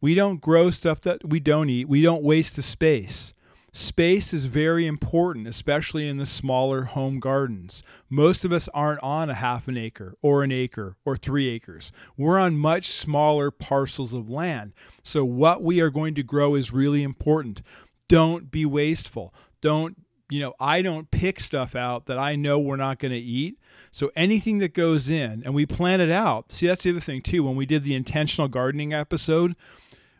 We 0.00 0.14
don't 0.14 0.40
grow 0.40 0.70
stuff 0.70 1.00
that 1.02 1.26
we 1.28 1.40
don't 1.40 1.70
eat. 1.70 1.88
We 1.88 2.02
don't 2.02 2.22
waste 2.22 2.56
the 2.56 2.62
space. 2.62 3.34
Space 3.72 4.32
is 4.32 4.44
very 4.44 4.86
important, 4.86 5.48
especially 5.48 6.06
in 6.06 6.18
the 6.18 6.26
smaller 6.26 6.84
home 6.84 7.18
gardens. 7.18 7.82
Most 8.08 8.44
of 8.44 8.52
us 8.52 8.68
aren't 8.72 9.02
on 9.02 9.28
a 9.28 9.34
half 9.34 9.66
an 9.66 9.76
acre 9.76 10.14
or 10.22 10.44
an 10.44 10.52
acre 10.52 10.96
or 11.04 11.16
three 11.16 11.48
acres. 11.48 11.90
We're 12.16 12.38
on 12.38 12.56
much 12.56 12.86
smaller 12.86 13.50
parcels 13.50 14.14
of 14.14 14.30
land. 14.30 14.74
So, 15.02 15.24
what 15.24 15.60
we 15.60 15.80
are 15.80 15.90
going 15.90 16.14
to 16.14 16.22
grow 16.22 16.54
is 16.54 16.72
really 16.72 17.02
important. 17.02 17.62
Don't 18.06 18.48
be 18.48 18.64
wasteful. 18.64 19.34
Don't, 19.60 20.03
you 20.30 20.40
know, 20.40 20.54
I 20.58 20.82
don't 20.82 21.10
pick 21.10 21.38
stuff 21.38 21.74
out 21.74 22.06
that 22.06 22.18
I 22.18 22.36
know 22.36 22.58
we're 22.58 22.76
not 22.76 22.98
going 22.98 23.12
to 23.12 23.18
eat. 23.18 23.58
So, 23.90 24.10
anything 24.16 24.58
that 24.58 24.74
goes 24.74 25.10
in 25.10 25.42
and 25.44 25.54
we 25.54 25.66
plan 25.66 26.00
it 26.00 26.10
out. 26.10 26.50
See, 26.50 26.66
that's 26.66 26.82
the 26.82 26.90
other 26.90 27.00
thing, 27.00 27.22
too. 27.22 27.44
When 27.44 27.56
we 27.56 27.66
did 27.66 27.84
the 27.84 27.94
intentional 27.94 28.48
gardening 28.48 28.92
episode, 28.92 29.54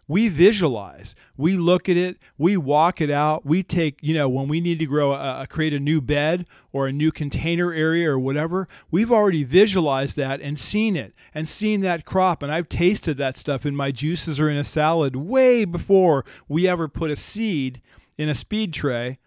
we 0.07 0.29
visualize 0.29 1.15
we 1.37 1.57
look 1.57 1.89
at 1.89 1.97
it 1.97 2.19
we 2.37 2.57
walk 2.57 3.01
it 3.01 3.11
out 3.11 3.45
we 3.47 3.63
take 3.63 3.99
you 4.03 4.15
know 4.15 4.29
when 4.29 4.49
we 4.49 4.61
need 4.61 4.79
to 4.79 4.87
grow 4.87 5.13
a, 5.13 5.47
create 5.49 5.73
a 5.73 5.81
new 5.81 6.01
bed 6.01 6.47
or 6.73 6.87
a 6.87 6.93
new 6.93 7.11
container 7.11 7.73
area 7.73 8.11
or 8.11 8.19
whatever 8.19 8.69
we've 8.91 9.11
already 9.11 9.45
visualized 9.45 10.17
that 10.17 10.41
and 10.41 10.59
seen 10.59 10.97
it 10.97 11.15
and 11.33 11.49
seen 11.49 11.81
that 11.81 12.05
crop 12.05 12.43
and 12.43 12.53
i've 12.53 12.69
tasted 12.69 13.17
that 13.17 13.37
stuff 13.37 13.65
in 13.65 13.75
my 13.75 13.91
juices 13.91 14.39
or 14.39 14.51
in 14.51 14.57
a 14.57 14.65
salad 14.65 15.17
way 15.17 15.65
before 15.65 16.25
we 16.49 16.69
ever 16.69 16.87
put 16.87 17.11
a 17.11 17.17
seed 17.17 17.81
in 18.19 18.29
a 18.29 18.35
seed 18.35 18.73
tray 18.73 19.19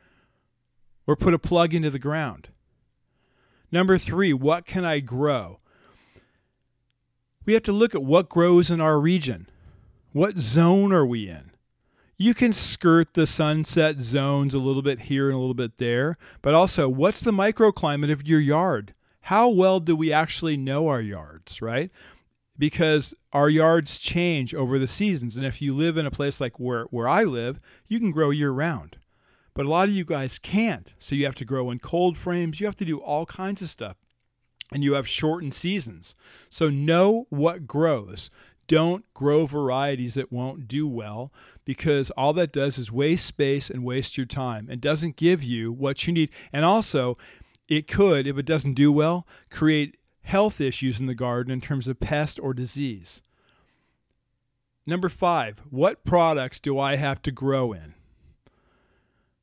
or 1.07 1.15
put 1.15 1.33
a 1.33 1.39
plug 1.39 1.73
into 1.73 1.89
the 1.89 1.97
ground 1.97 2.49
number 3.71 3.97
three 3.97 4.33
what 4.33 4.65
can 4.65 4.85
i 4.85 4.99
grow 4.99 5.59
we 7.45 7.53
have 7.53 7.63
to 7.63 7.71
look 7.71 7.95
at 7.95 8.03
what 8.03 8.29
grows 8.29 8.69
in 8.69 8.79
our 8.79 8.99
region 8.99 9.49
what 10.17 10.39
zone 10.39 10.91
are 10.93 11.05
we 11.05 11.29
in? 11.29 11.51
You 12.17 12.33
can 12.33 12.51
skirt 12.51 13.13
the 13.13 13.27
sunset 13.27 13.99
zones 13.99 14.55
a 14.55 14.59
little 14.59 14.81
bit 14.81 15.01
here 15.01 15.29
and 15.29 15.37
a 15.37 15.39
little 15.39 15.53
bit 15.53 15.77
there, 15.77 16.17
but 16.41 16.55
also, 16.55 16.89
what's 16.89 17.21
the 17.21 17.31
microclimate 17.31 18.11
of 18.11 18.25
your 18.25 18.39
yard? 18.39 18.95
How 19.21 19.47
well 19.47 19.79
do 19.79 19.95
we 19.95 20.11
actually 20.11 20.57
know 20.57 20.87
our 20.87 21.01
yards, 21.01 21.61
right? 21.61 21.91
Because 22.57 23.13
our 23.31 23.47
yards 23.47 23.99
change 23.99 24.55
over 24.55 24.79
the 24.79 24.87
seasons. 24.87 25.37
And 25.37 25.45
if 25.45 25.61
you 25.61 25.75
live 25.75 25.97
in 25.97 26.07
a 26.07 26.11
place 26.11 26.41
like 26.41 26.59
where, 26.59 26.85
where 26.85 27.07
I 27.07 27.23
live, 27.23 27.59
you 27.87 27.99
can 27.99 28.09
grow 28.09 28.31
year 28.31 28.49
round. 28.49 28.97
But 29.57 29.65
a 29.65 29.69
lot 29.69 29.87
of 29.87 29.95
you 29.95 30.05
guys 30.05 30.37
can't. 30.37 30.93
So 30.99 31.15
you 31.15 31.25
have 31.25 31.33
to 31.33 31.45
grow 31.45 31.71
in 31.71 31.79
cold 31.79 32.15
frames, 32.15 32.59
you 32.59 32.67
have 32.67 32.75
to 32.75 32.85
do 32.85 32.99
all 32.99 33.25
kinds 33.25 33.63
of 33.63 33.69
stuff. 33.69 33.97
And 34.71 34.83
you 34.83 34.93
have 34.93 35.07
shortened 35.07 35.55
seasons. 35.55 36.15
So 36.47 36.69
know 36.69 37.25
what 37.31 37.65
grows. 37.65 38.29
Don't 38.67 39.11
grow 39.15 39.47
varieties 39.47 40.13
that 40.13 40.31
won't 40.31 40.67
do 40.67 40.87
well 40.87 41.33
because 41.65 42.11
all 42.11 42.33
that 42.33 42.51
does 42.51 42.77
is 42.77 42.91
waste 42.91 43.25
space 43.25 43.71
and 43.71 43.83
waste 43.83 44.15
your 44.15 44.27
time 44.27 44.67
and 44.69 44.79
doesn't 44.79 45.15
give 45.15 45.43
you 45.43 45.71
what 45.71 46.05
you 46.05 46.13
need. 46.13 46.29
And 46.53 46.63
also, 46.63 47.17
it 47.67 47.87
could, 47.87 48.27
if 48.27 48.37
it 48.37 48.45
doesn't 48.45 48.75
do 48.75 48.91
well, 48.91 49.25
create 49.49 49.97
health 50.21 50.61
issues 50.61 50.99
in 50.99 51.07
the 51.07 51.15
garden 51.15 51.51
in 51.51 51.61
terms 51.61 51.87
of 51.87 51.99
pest 51.99 52.39
or 52.39 52.53
disease. 52.53 53.23
Number 54.85 55.09
five, 55.09 55.63
what 55.71 56.05
products 56.05 56.59
do 56.59 56.77
I 56.77 56.97
have 56.97 57.23
to 57.23 57.31
grow 57.31 57.73
in? 57.73 57.95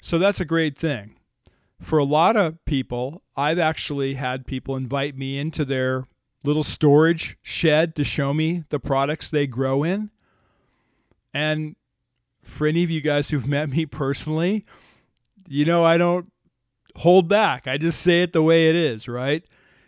So 0.05 0.19
that's 0.19 0.39
a 0.39 0.45
great 0.45 0.77
thing. 0.77 1.17
For 1.81 1.99
a 1.99 2.05
lot 2.05 2.37
of 2.37 2.63
people, 2.67 3.23
I've 3.39 3.59
actually 3.59 4.15
had 4.15 4.47
people 4.47 4.77
invite 4.77 5.17
me 5.17 5.39
into 5.39 5.65
their 5.65 6.05
little 6.45 6.63
storage 6.63 7.39
shed 7.41 7.97
to 7.97 8.05
show 8.05 8.35
me 8.35 8.65
the 8.69 8.79
products 8.79 9.31
they 9.31 9.47
grow 9.47 9.83
in. 9.83 10.11
And 11.33 11.75
for 12.43 12.67
any 12.67 12.85
of 12.85 12.91
you 12.91 13.01
guys 13.01 13.31
who've 13.31 13.47
met 13.49 13.71
me 13.71 13.87
personally, 13.87 14.67
you 15.49 15.65
know, 15.65 15.83
I 15.83 15.97
don't 15.97 16.31
hold 16.97 17.27
back. 17.27 17.67
I 17.67 17.79
just 17.79 18.03
say 18.03 18.21
it 18.21 18.35
the 18.35 18.43
way 18.43 18.69
it 18.69 18.77
is, 18.77 19.09
right? 19.09 19.43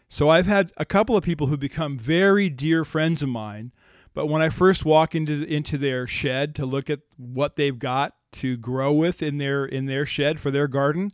So 0.08 0.30
I've 0.30 0.46
had 0.46 0.72
a 0.78 0.86
couple 0.86 1.14
of 1.18 1.24
people 1.24 1.48
who 1.48 1.58
become 1.58 1.98
very 1.98 2.48
dear 2.48 2.86
friends 2.86 3.22
of 3.22 3.28
mine, 3.28 3.70
but 4.16 4.28
when 4.28 4.40
I 4.40 4.48
first 4.48 4.86
walk 4.86 5.14
into 5.14 5.44
into 5.44 5.76
their 5.76 6.06
shed 6.06 6.54
to 6.54 6.64
look 6.64 6.88
at 6.88 7.00
what 7.18 7.56
they've 7.56 7.78
got 7.78 8.16
to 8.32 8.56
grow 8.56 8.90
with 8.90 9.22
in 9.22 9.36
their 9.36 9.66
in 9.66 9.84
their 9.84 10.06
shed 10.06 10.40
for 10.40 10.50
their 10.50 10.66
garden, 10.66 11.12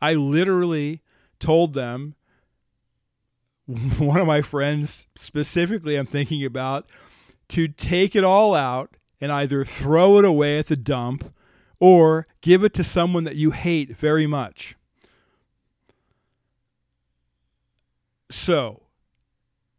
I 0.00 0.14
literally 0.14 1.02
told 1.40 1.74
them 1.74 2.14
one 3.66 4.20
of 4.20 4.26
my 4.28 4.40
friends 4.40 5.08
specifically 5.16 5.96
I'm 5.96 6.06
thinking 6.06 6.44
about 6.44 6.88
to 7.48 7.66
take 7.66 8.14
it 8.14 8.22
all 8.22 8.54
out 8.54 8.96
and 9.20 9.32
either 9.32 9.64
throw 9.64 10.18
it 10.18 10.24
away 10.24 10.60
at 10.60 10.68
the 10.68 10.76
dump 10.76 11.34
or 11.80 12.28
give 12.40 12.62
it 12.62 12.72
to 12.74 12.84
someone 12.84 13.24
that 13.24 13.34
you 13.34 13.50
hate 13.50 13.96
very 13.96 14.28
much. 14.28 14.76
So, 18.30 18.84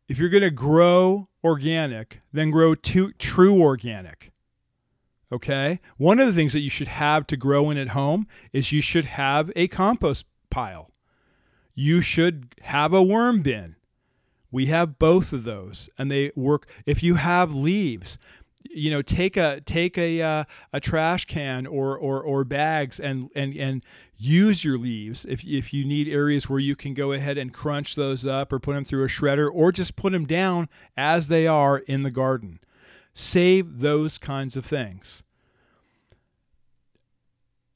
if 0.09 0.17
you're 0.17 0.27
going 0.27 0.43
to 0.43 0.51
grow 0.51 1.28
organic, 1.43 2.21
then 2.31 2.51
grow 2.51 2.75
to, 2.75 3.13
true 3.13 3.61
organic. 3.61 4.31
Okay? 5.31 5.79
One 5.97 6.19
of 6.19 6.27
the 6.27 6.33
things 6.33 6.53
that 6.53 6.59
you 6.59 6.69
should 6.69 6.87
have 6.87 7.27
to 7.27 7.37
grow 7.37 7.69
in 7.69 7.77
at 7.77 7.89
home 7.89 8.27
is 8.51 8.71
you 8.71 8.81
should 8.81 9.05
have 9.05 9.51
a 9.55 9.67
compost 9.67 10.25
pile. 10.49 10.91
You 11.75 12.01
should 12.01 12.55
have 12.63 12.93
a 12.93 13.03
worm 13.03 13.41
bin. 13.41 13.75
We 14.51 14.65
have 14.65 14.97
both 14.97 15.31
of 15.31 15.43
those, 15.43 15.89
and 15.97 16.09
they 16.09 16.31
work. 16.35 16.67
If 16.85 17.03
you 17.03 17.15
have 17.15 17.53
leaves, 17.53 18.17
you 18.63 18.91
know, 18.91 19.01
take 19.01 19.37
a 19.37 19.61
take 19.61 19.97
a 19.97 20.21
uh, 20.21 20.43
a 20.73 20.79
trash 20.79 21.25
can 21.25 21.65
or, 21.65 21.97
or 21.97 22.21
or 22.21 22.43
bags 22.43 22.99
and 22.99 23.29
and 23.35 23.55
and 23.55 23.83
use 24.17 24.63
your 24.63 24.77
leaves. 24.77 25.25
If 25.25 25.43
if 25.45 25.73
you 25.73 25.85
need 25.85 26.07
areas 26.07 26.49
where 26.49 26.59
you 26.59 26.75
can 26.75 26.93
go 26.93 27.11
ahead 27.11 27.37
and 27.37 27.53
crunch 27.53 27.95
those 27.95 28.25
up 28.25 28.51
or 28.51 28.59
put 28.59 28.73
them 28.73 28.85
through 28.85 29.05
a 29.05 29.07
shredder 29.07 29.49
or 29.51 29.71
just 29.71 29.95
put 29.95 30.11
them 30.11 30.25
down 30.25 30.69
as 30.97 31.27
they 31.27 31.47
are 31.47 31.79
in 31.79 32.03
the 32.03 32.11
garden. 32.11 32.59
Save 33.13 33.79
those 33.79 34.17
kinds 34.17 34.55
of 34.55 34.65
things. 34.65 35.23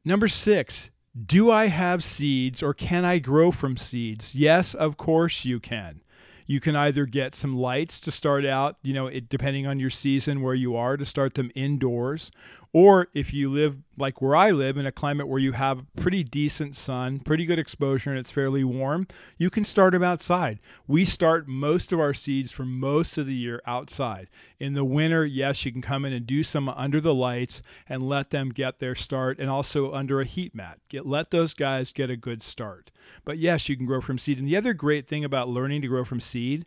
Number 0.05 0.27
six, 0.27 0.89
do 1.25 1.49
I 1.49 1.67
have 1.67 2.03
seeds 2.03 2.61
or 2.61 2.73
can 2.73 3.05
I 3.05 3.19
grow 3.19 3.51
from 3.51 3.77
seeds? 3.77 4.35
Yes, 4.35 4.73
of 4.73 4.97
course 4.97 5.45
you 5.45 5.59
can. 5.59 6.02
You 6.45 6.59
can 6.59 6.75
either 6.75 7.05
get 7.05 7.33
some 7.33 7.53
lights 7.53 7.99
to 8.01 8.11
start 8.11 8.45
out, 8.45 8.77
you 8.83 8.93
know, 8.93 9.07
it, 9.07 9.29
depending 9.29 9.65
on 9.65 9.79
your 9.79 9.89
season 9.89 10.41
where 10.41 10.53
you 10.53 10.75
are, 10.75 10.97
to 10.97 11.05
start 11.05 11.35
them 11.35 11.51
indoors, 11.55 12.31
or 12.73 13.07
if 13.13 13.33
you 13.33 13.49
live 13.49 13.77
like 13.97 14.19
where 14.19 14.35
I 14.35 14.49
live 14.49 14.77
in 14.77 14.87
a 14.87 14.91
climate 14.91 15.27
where 15.27 15.39
you 15.39 15.51
have 15.51 15.85
pretty 15.95 16.23
decent 16.23 16.75
sun, 16.75 17.19
pretty 17.19 17.45
good 17.45 17.59
exposure, 17.59 18.09
and 18.09 18.17
it's 18.17 18.31
fairly 18.31 18.63
warm, 18.63 19.07
you 19.37 19.51
can 19.51 19.63
start 19.63 19.93
them 19.93 20.01
outside. 20.01 20.59
We 20.87 21.05
start 21.05 21.47
most 21.47 21.93
of 21.93 21.99
our 21.99 22.15
seeds 22.15 22.51
for 22.51 22.65
most 22.65 23.19
of 23.19 23.27
the 23.27 23.35
year 23.35 23.61
outside. 23.67 24.27
In 24.59 24.73
the 24.73 24.83
winter, 24.83 25.23
yes, 25.23 25.63
you 25.63 25.71
can 25.71 25.83
come 25.83 26.03
in 26.03 26.13
and 26.13 26.25
do 26.25 26.41
some 26.41 26.67
under 26.67 26.99
the 26.99 27.13
lights 27.13 27.61
and 27.87 28.01
let 28.01 28.31
them 28.31 28.49
get 28.49 28.79
their 28.79 28.95
start, 28.95 29.37
and 29.37 29.49
also 29.49 29.93
under 29.93 30.19
a 30.19 30.25
heat 30.25 30.55
mat. 30.55 30.79
Get 30.89 31.05
let 31.05 31.29
those 31.29 31.53
guys 31.53 31.93
get 31.93 32.09
a 32.09 32.17
good 32.17 32.41
start. 32.41 32.89
But 33.23 33.37
yes, 33.37 33.69
you 33.69 33.77
can 33.77 33.85
grow 33.85 34.01
from 34.01 34.17
seed. 34.17 34.39
And 34.39 34.47
the 34.47 34.57
other 34.57 34.73
great 34.73 35.07
thing 35.07 35.23
about 35.23 35.47
learning 35.47 35.83
to 35.83 35.87
grow 35.87 36.03
from 36.03 36.19
seed 36.19 36.65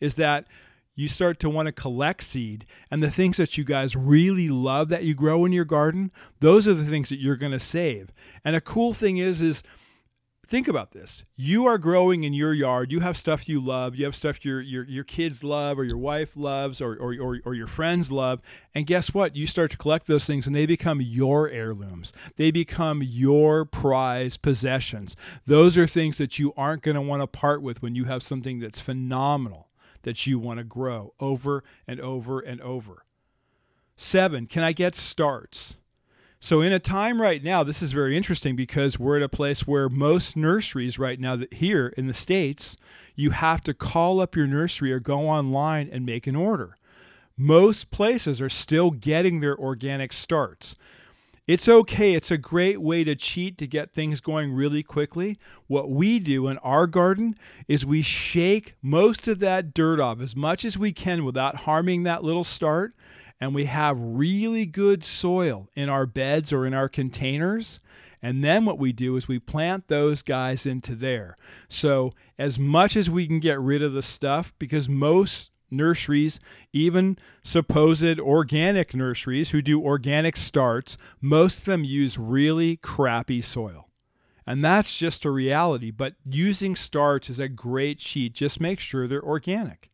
is 0.00 0.16
that 0.16 0.46
you 0.96 1.06
start 1.06 1.38
to 1.38 1.50
want 1.50 1.66
to 1.66 1.72
collect 1.72 2.22
seed 2.24 2.66
and 2.90 3.02
the 3.02 3.10
things 3.10 3.36
that 3.36 3.56
you 3.56 3.62
guys 3.62 3.94
really 3.94 4.48
love 4.48 4.88
that 4.88 5.04
you 5.04 5.14
grow 5.14 5.44
in 5.44 5.52
your 5.52 5.64
garden 5.64 6.10
those 6.40 6.66
are 6.66 6.74
the 6.74 6.84
things 6.84 7.10
that 7.10 7.20
you're 7.20 7.36
going 7.36 7.52
to 7.52 7.60
save. 7.60 8.12
And 8.44 8.56
a 8.56 8.60
cool 8.60 8.92
thing 8.92 9.18
is 9.18 9.42
is 9.42 9.62
think 10.46 10.68
about 10.68 10.92
this. 10.92 11.24
You 11.34 11.66
are 11.66 11.76
growing 11.76 12.22
in 12.22 12.32
your 12.32 12.54
yard 12.54 12.92
you 12.92 13.00
have 13.00 13.16
stuff 13.16 13.48
you 13.48 13.60
love 13.60 13.96
you 13.96 14.04
have 14.04 14.14
stuff 14.14 14.44
your 14.44 14.60
your, 14.60 14.84
your 14.84 15.04
kids 15.04 15.42
love 15.42 15.78
or 15.78 15.84
your 15.84 15.98
wife 15.98 16.36
loves 16.36 16.80
or, 16.80 16.94
or, 16.96 17.14
or, 17.20 17.40
or 17.44 17.54
your 17.54 17.66
friends 17.66 18.12
love 18.12 18.40
and 18.74 18.86
guess 18.86 19.12
what? 19.12 19.34
You 19.34 19.46
start 19.46 19.70
to 19.72 19.76
collect 19.76 20.06
those 20.06 20.24
things 20.24 20.46
and 20.46 20.54
they 20.54 20.66
become 20.66 21.00
your 21.00 21.48
heirlooms. 21.48 22.12
They 22.36 22.50
become 22.50 23.02
your 23.02 23.64
prized 23.64 24.42
possessions. 24.42 25.16
Those 25.46 25.76
are 25.76 25.86
things 25.86 26.18
that 26.18 26.38
you 26.38 26.52
aren't 26.56 26.82
going 26.82 26.94
to 26.94 27.02
want 27.02 27.22
to 27.22 27.26
part 27.26 27.62
with 27.62 27.82
when 27.82 27.94
you 27.94 28.04
have 28.04 28.22
something 28.22 28.60
that's 28.60 28.80
phenomenal 28.80 29.65
that 30.06 30.24
you 30.24 30.38
want 30.38 30.58
to 30.58 30.64
grow 30.64 31.12
over 31.18 31.64
and 31.84 32.00
over 32.00 32.38
and 32.38 32.60
over. 32.60 33.04
Seven, 33.96 34.46
can 34.46 34.62
I 34.62 34.70
get 34.70 34.94
starts? 34.94 35.78
So, 36.38 36.60
in 36.60 36.72
a 36.72 36.78
time 36.78 37.20
right 37.20 37.42
now, 37.42 37.64
this 37.64 37.82
is 37.82 37.90
very 37.90 38.16
interesting 38.16 38.54
because 38.54 39.00
we're 39.00 39.16
at 39.16 39.22
a 39.24 39.28
place 39.28 39.66
where 39.66 39.88
most 39.88 40.36
nurseries 40.36 40.96
right 40.96 41.18
now, 41.18 41.34
that 41.34 41.54
here 41.54 41.92
in 41.96 42.06
the 42.06 42.14
States, 42.14 42.76
you 43.16 43.30
have 43.30 43.62
to 43.62 43.74
call 43.74 44.20
up 44.20 44.36
your 44.36 44.46
nursery 44.46 44.92
or 44.92 45.00
go 45.00 45.28
online 45.28 45.88
and 45.90 46.06
make 46.06 46.28
an 46.28 46.36
order. 46.36 46.76
Most 47.36 47.90
places 47.90 48.40
are 48.40 48.48
still 48.48 48.92
getting 48.92 49.40
their 49.40 49.58
organic 49.58 50.12
starts. 50.12 50.76
It's 51.46 51.68
okay. 51.68 52.14
It's 52.14 52.32
a 52.32 52.38
great 52.38 52.82
way 52.82 53.04
to 53.04 53.14
cheat 53.14 53.56
to 53.58 53.68
get 53.68 53.92
things 53.92 54.20
going 54.20 54.52
really 54.52 54.82
quickly. 54.82 55.38
What 55.68 55.88
we 55.88 56.18
do 56.18 56.48
in 56.48 56.58
our 56.58 56.88
garden 56.88 57.36
is 57.68 57.86
we 57.86 58.02
shake 58.02 58.74
most 58.82 59.28
of 59.28 59.38
that 59.38 59.72
dirt 59.72 60.00
off 60.00 60.20
as 60.20 60.34
much 60.34 60.64
as 60.64 60.76
we 60.76 60.92
can 60.92 61.24
without 61.24 61.54
harming 61.54 62.02
that 62.02 62.24
little 62.24 62.42
start. 62.42 62.94
And 63.40 63.54
we 63.54 63.66
have 63.66 63.96
really 64.00 64.66
good 64.66 65.04
soil 65.04 65.68
in 65.76 65.88
our 65.88 66.04
beds 66.04 66.52
or 66.52 66.66
in 66.66 66.74
our 66.74 66.88
containers. 66.88 67.78
And 68.20 68.42
then 68.42 68.64
what 68.64 68.80
we 68.80 68.92
do 68.92 69.14
is 69.16 69.28
we 69.28 69.38
plant 69.38 69.86
those 69.86 70.22
guys 70.22 70.66
into 70.66 70.96
there. 70.96 71.36
So, 71.68 72.12
as 72.38 72.58
much 72.58 72.96
as 72.96 73.08
we 73.08 73.28
can 73.28 73.38
get 73.38 73.60
rid 73.60 73.82
of 73.82 73.92
the 73.92 74.02
stuff, 74.02 74.52
because 74.58 74.88
most 74.88 75.52
nurseries, 75.70 76.40
even 76.72 77.18
supposed 77.42 78.20
organic 78.20 78.94
nurseries 78.94 79.50
who 79.50 79.62
do 79.62 79.82
organic 79.82 80.36
starts, 80.36 80.96
most 81.20 81.60
of 81.60 81.64
them 81.66 81.84
use 81.84 82.18
really 82.18 82.76
crappy 82.76 83.40
soil. 83.40 83.88
And 84.46 84.64
that's 84.64 84.96
just 84.96 85.24
a 85.24 85.30
reality. 85.30 85.90
But 85.90 86.14
using 86.24 86.76
starts 86.76 87.28
is 87.28 87.40
a 87.40 87.48
great 87.48 87.98
cheat. 87.98 88.32
Just 88.32 88.60
make 88.60 88.78
sure 88.78 89.08
they're 89.08 89.22
organic. 89.22 89.90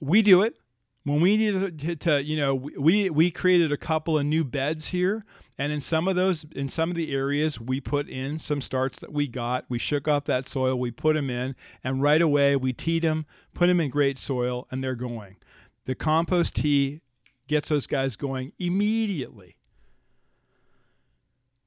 We 0.00 0.20
do 0.22 0.42
it 0.42 0.56
when 1.04 1.20
we 1.20 1.36
needed 1.36 1.78
to, 1.80 1.96
to, 1.96 2.22
you 2.22 2.36
know 2.36 2.54
we 2.54 3.10
we 3.10 3.30
created 3.30 3.72
a 3.72 3.76
couple 3.76 4.18
of 4.18 4.24
new 4.24 4.44
beds 4.44 4.88
here 4.88 5.24
and 5.58 5.72
in 5.72 5.80
some 5.80 6.08
of 6.08 6.16
those 6.16 6.44
in 6.52 6.68
some 6.68 6.90
of 6.90 6.96
the 6.96 7.12
areas 7.12 7.60
we 7.60 7.80
put 7.80 8.08
in 8.08 8.38
some 8.38 8.60
starts 8.60 9.00
that 9.00 9.12
we 9.12 9.26
got. 9.26 9.64
We 9.68 9.78
shook 9.78 10.08
off 10.08 10.24
that 10.24 10.48
soil 10.48 10.78
we 10.78 10.90
put 10.90 11.14
them 11.14 11.30
in 11.30 11.56
and 11.82 12.02
right 12.02 12.22
away 12.22 12.56
we 12.56 12.72
teed 12.72 13.02
them 13.02 13.26
put 13.54 13.66
them 13.66 13.80
in 13.80 13.90
great 13.90 14.18
soil 14.18 14.66
and 14.70 14.82
they're 14.82 14.94
going. 14.94 15.36
The 15.84 15.94
compost 15.94 16.56
tea 16.56 17.00
gets 17.48 17.68
those 17.68 17.86
guys 17.86 18.16
going 18.16 18.52
immediately. 18.58 19.56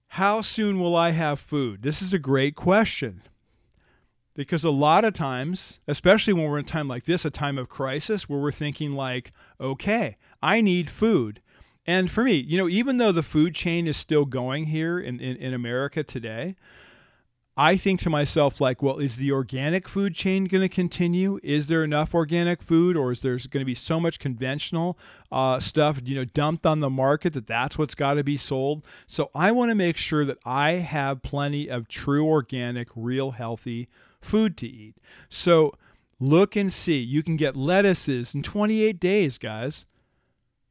How 0.07 0.39
soon 0.39 0.79
will 0.79 0.95
i 0.95 1.09
have 1.09 1.41
food? 1.41 1.81
This 1.81 2.01
is 2.01 2.13
a 2.13 2.19
great 2.19 2.55
question 2.55 3.21
because 4.35 4.63
a 4.63 4.69
lot 4.69 5.05
of 5.05 5.13
times, 5.13 5.79
especially 5.87 6.33
when 6.33 6.45
we're 6.49 6.59
in 6.59 6.65
a 6.65 6.67
time 6.67 6.87
like 6.87 7.05
this, 7.05 7.25
a 7.25 7.29
time 7.29 7.57
of 7.57 7.69
crisis, 7.69 8.29
where 8.29 8.39
we're 8.39 8.51
thinking 8.51 8.91
like, 8.91 9.31
okay, 9.59 10.17
I 10.43 10.61
need 10.61 10.89
food. 10.89 11.41
And 11.87 12.11
for 12.11 12.23
me, 12.23 12.33
you 12.33 12.57
know, 12.57 12.67
even 12.67 12.97
though 12.97 13.11
the 13.11 13.23
food 13.23 13.55
chain 13.55 13.87
is 13.87 13.95
still 13.95 14.25
going 14.25 14.65
here 14.65 14.99
in, 14.99 15.19
in, 15.19 15.37
in 15.37 15.53
America 15.53 16.03
today, 16.03 16.55
I 17.57 17.77
think 17.77 18.01
to 18.01 18.09
myself, 18.09 18.59
like, 18.59 18.83
well, 18.83 18.97
is 18.97 19.15
the 19.15 19.31
organic 19.31 19.87
food 19.87 20.13
chain 20.13 20.43
going 20.43 20.61
to 20.61 20.67
continue? 20.67 21.39
Is 21.41 21.67
there 21.67 21.85
enough 21.85 22.13
organic 22.13 22.61
food, 22.61 22.97
or 22.97 23.13
is 23.13 23.21
there 23.21 23.37
going 23.37 23.61
to 23.61 23.65
be 23.65 23.75
so 23.75 23.97
much 23.97 24.19
conventional 24.19 24.97
uh, 25.31 25.61
stuff, 25.61 26.01
you 26.03 26.15
know, 26.15 26.25
dumped 26.25 26.65
on 26.65 26.81
the 26.81 26.89
market 26.89 27.31
that 27.31 27.47
that's 27.47 27.77
what's 27.77 27.95
got 27.95 28.15
to 28.15 28.25
be 28.25 28.35
sold? 28.35 28.83
So 29.07 29.29
I 29.33 29.53
want 29.53 29.71
to 29.71 29.75
make 29.75 29.95
sure 29.95 30.25
that 30.25 30.39
I 30.43 30.73
have 30.73 31.23
plenty 31.23 31.69
of 31.69 31.87
true 31.87 32.27
organic, 32.27 32.89
real 32.93 33.31
healthy 33.31 33.87
food 34.25 34.57
to 34.57 34.67
eat. 34.67 34.95
So 35.29 35.73
look 36.19 36.55
and 36.55 36.71
see. 36.71 36.99
You 36.99 37.23
can 37.23 37.37
get 37.37 37.55
lettuces 37.55 38.35
in 38.35 38.43
28 38.43 38.99
days, 38.99 39.37
guys. 39.37 39.85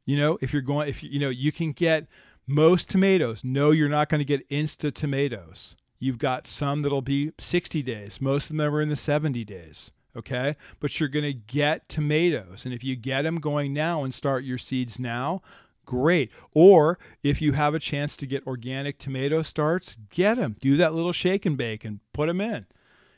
You 0.05 0.17
know, 0.17 0.37
if 0.41 0.53
you're 0.53 0.61
going, 0.61 0.87
if 0.89 1.01
you 1.01 1.19
know, 1.19 1.29
you 1.29 1.51
can 1.51 1.71
get 1.71 2.07
most 2.47 2.89
tomatoes. 2.89 3.43
No, 3.43 3.71
you're 3.71 3.89
not 3.89 4.09
going 4.09 4.19
to 4.19 4.25
get 4.25 4.47
Insta 4.49 4.93
tomatoes. 4.93 5.75
You've 5.99 6.19
got 6.19 6.45
some 6.45 6.81
that'll 6.81 7.01
be 7.01 7.31
60 7.39 7.81
days. 7.81 8.21
Most 8.21 8.49
of 8.49 8.57
them 8.57 8.73
are 8.73 8.81
in 8.81 8.89
the 8.89 8.95
70 8.95 9.43
days. 9.45 9.91
Okay. 10.15 10.55
But 10.79 10.99
you're 10.99 11.09
going 11.09 11.23
to 11.23 11.33
get 11.33 11.89
tomatoes. 11.89 12.65
And 12.65 12.73
if 12.73 12.83
you 12.83 12.95
get 12.95 13.23
them 13.23 13.39
going 13.39 13.73
now 13.73 14.03
and 14.03 14.13
start 14.13 14.43
your 14.43 14.57
seeds 14.57 14.99
now, 14.99 15.41
great. 15.85 16.31
Or 16.53 16.99
if 17.23 17.41
you 17.41 17.53
have 17.53 17.73
a 17.73 17.79
chance 17.79 18.15
to 18.17 18.27
get 18.27 18.45
organic 18.45 18.99
tomato 18.99 19.41
starts, 19.41 19.97
get 20.11 20.35
them. 20.35 20.55
Do 20.59 20.77
that 20.77 20.93
little 20.93 21.13
shake 21.13 21.45
and 21.45 21.57
bake 21.57 21.83
and 21.83 21.99
put 22.13 22.27
them 22.27 22.41
in 22.41 22.67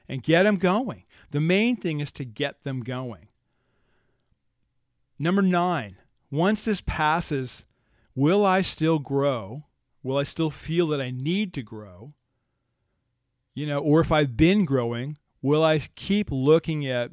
and 0.08 0.24
get 0.24 0.44
them 0.44 0.58
going. 0.58 1.04
The 1.32 1.42
main 1.42 1.76
thing 1.76 2.00
is 2.00 2.12
to 2.14 2.26
get 2.26 2.64
them 2.64 2.82
going. 2.82 3.28
Number 5.20 5.42
nine, 5.42 5.98
once 6.30 6.66
this 6.66 6.82
passes, 6.82 7.66
will 8.16 8.46
I 8.46 8.62
still 8.62 9.00
grow? 9.00 9.64
Will 10.04 10.18
I 10.18 10.24
still 10.24 10.52
feel 10.52 10.88
that 10.88 11.02
I 11.02 11.12
need 11.12 11.54
to 11.54 11.62
grow? 11.62 12.14
You 13.54 13.66
know, 13.66 13.80
or 13.80 14.00
if 14.00 14.12
I've 14.12 14.38
been 14.38 14.66
growing, 14.66 15.18
will 15.42 15.64
I 15.64 15.80
keep 15.96 16.30
looking 16.32 16.86
at 16.86 17.12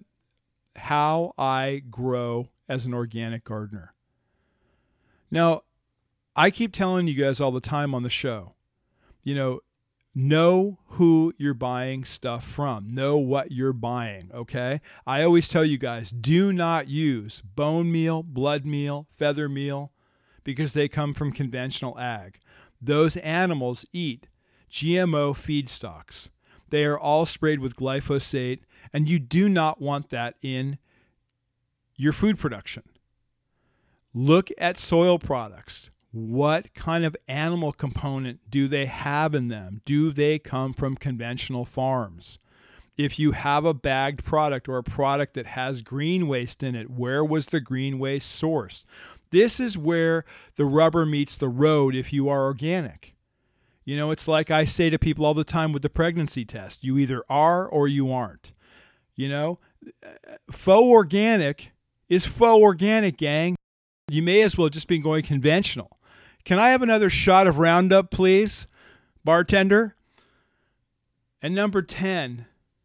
how 0.77 1.33
I 1.39 1.83
grow 1.91 2.49
as 2.69 2.85
an 2.85 2.95
organic 2.95 3.45
gardener? 3.45 3.95
Now, 5.31 5.63
I 6.37 6.51
keep 6.51 6.73
telling 6.73 7.07
you 7.07 7.15
guys 7.15 7.41
all 7.41 7.53
the 7.53 7.61
time 7.61 7.95
on 7.95 8.03
the 8.03 8.11
show, 8.11 8.55
you 9.23 9.35
know, 9.35 9.61
know 10.15 10.79
who 10.87 11.35
you're 11.37 11.55
buying 11.55 12.05
stuff 12.05 12.45
from. 12.45 12.95
Know 12.95 13.17
what 13.17 13.53
you're 13.53 13.73
buying 13.73 14.31
okay? 14.33 14.81
I 15.07 15.23
always 15.23 15.49
tell 15.49 15.65
you 15.65 15.79
guys 15.79 16.11
do 16.11 16.53
not 16.53 16.89
use 16.89 17.43
bone 17.55 17.91
meal 17.91 18.23
blood 18.23 18.65
meal 18.65 19.07
feather 19.17 19.49
meal 19.49 19.93
because 20.45 20.73
they 20.73 20.89
come 20.89 21.15
from 21.15 21.33
conventional 21.33 21.99
ag. 21.99 22.39
Those 22.81 23.17
animals 23.19 23.85
eat 23.93 24.29
gmo 24.71 25.35
feedstocks. 25.35 26.29
They 26.71 26.85
are 26.85 26.99
all 26.99 27.27
sprayed 27.27 27.61
with 27.61 27.77
glyphosate 27.77 28.61
and 28.93 29.09
you 29.09 29.19
do 29.19 29.49
not 29.49 29.81
want 29.81 30.11
that 30.11 30.37
in 30.43 30.79
your 31.97 32.13
food 32.13 32.39
production. 32.39 32.83
Look 34.13 34.51
at 34.59 34.79
soil 34.79 35.19
products 35.19 35.91
what 36.15 36.73
kind 36.75 37.05
of 37.05 37.17
animal 37.27 37.73
component 37.73 38.39
do 38.49 38.69
they 38.69 38.87
have 38.87 39.35
in 39.35 39.49
them? 39.49 39.81
Do 39.85 40.13
they 40.13 40.39
come 40.39 40.73
from 40.73 40.95
conventional 40.95 41.65
farms? 41.65 42.39
If 42.97 43.19
you 43.19 43.33
have 43.33 43.65
a 43.65 43.75
bagged 43.75 44.25
product 44.25 44.69
or 44.69 44.79
a 44.79 44.85
product 44.85 45.35
that 45.35 45.49
has 45.49 45.83
green 45.83 46.29
waste 46.29 46.63
in 46.63 46.77
it, 46.77 46.89
where 46.89 47.25
was 47.25 47.47
the 47.47 47.61
green 47.61 47.99
waste 47.99 48.41
sourced? 48.41 48.87
This 49.31 49.59
is 49.59 49.77
where 49.77 50.25
the 50.55 50.65
rubber 50.65 51.05
meets 51.05 51.37
the 51.37 51.49
road 51.49 51.97
if 51.97 52.13
you 52.13 52.29
are 52.29 52.45
organic. 52.45 53.17
You 53.85 53.97
know, 53.97 54.13
it's 54.13 54.29
like 54.29 54.53
I 54.53 54.65
say 54.65 54.91
to 54.91 54.99
people 55.01 55.27
all 55.27 55.35
the 55.35 55.43
time 55.43 55.73
with 55.73 55.83
the 55.83 55.91
pregnancy 55.91 56.45
test 56.45 56.85
you 56.85 56.97
either 56.97 57.25
are 57.29 57.67
or 57.67 57.89
you 57.89 58.13
aren't. 58.13 58.53
You 59.17 59.29
know, 59.29 59.59
faux 60.53 60.85
organic 60.85 61.73
is 62.09 62.25
faux 62.25 62.63
organic, 62.63 63.17
gang. 63.17 63.57
You 64.09 64.23
may 64.23 64.43
as 64.43 64.57
well 64.57 64.69
just 64.69 64.87
be 64.87 64.99
going 64.99 65.25
conventional. 65.25 65.99
Can 66.45 66.59
I 66.59 66.71
have 66.71 66.83
another 66.83 67.09
shot 67.09 67.47
of 67.47 67.59
Roundup, 67.59 68.11
please, 68.11 68.67
bartender? 69.25 69.97
And 71.41 71.55
number 71.55 71.81
10, 71.81 72.45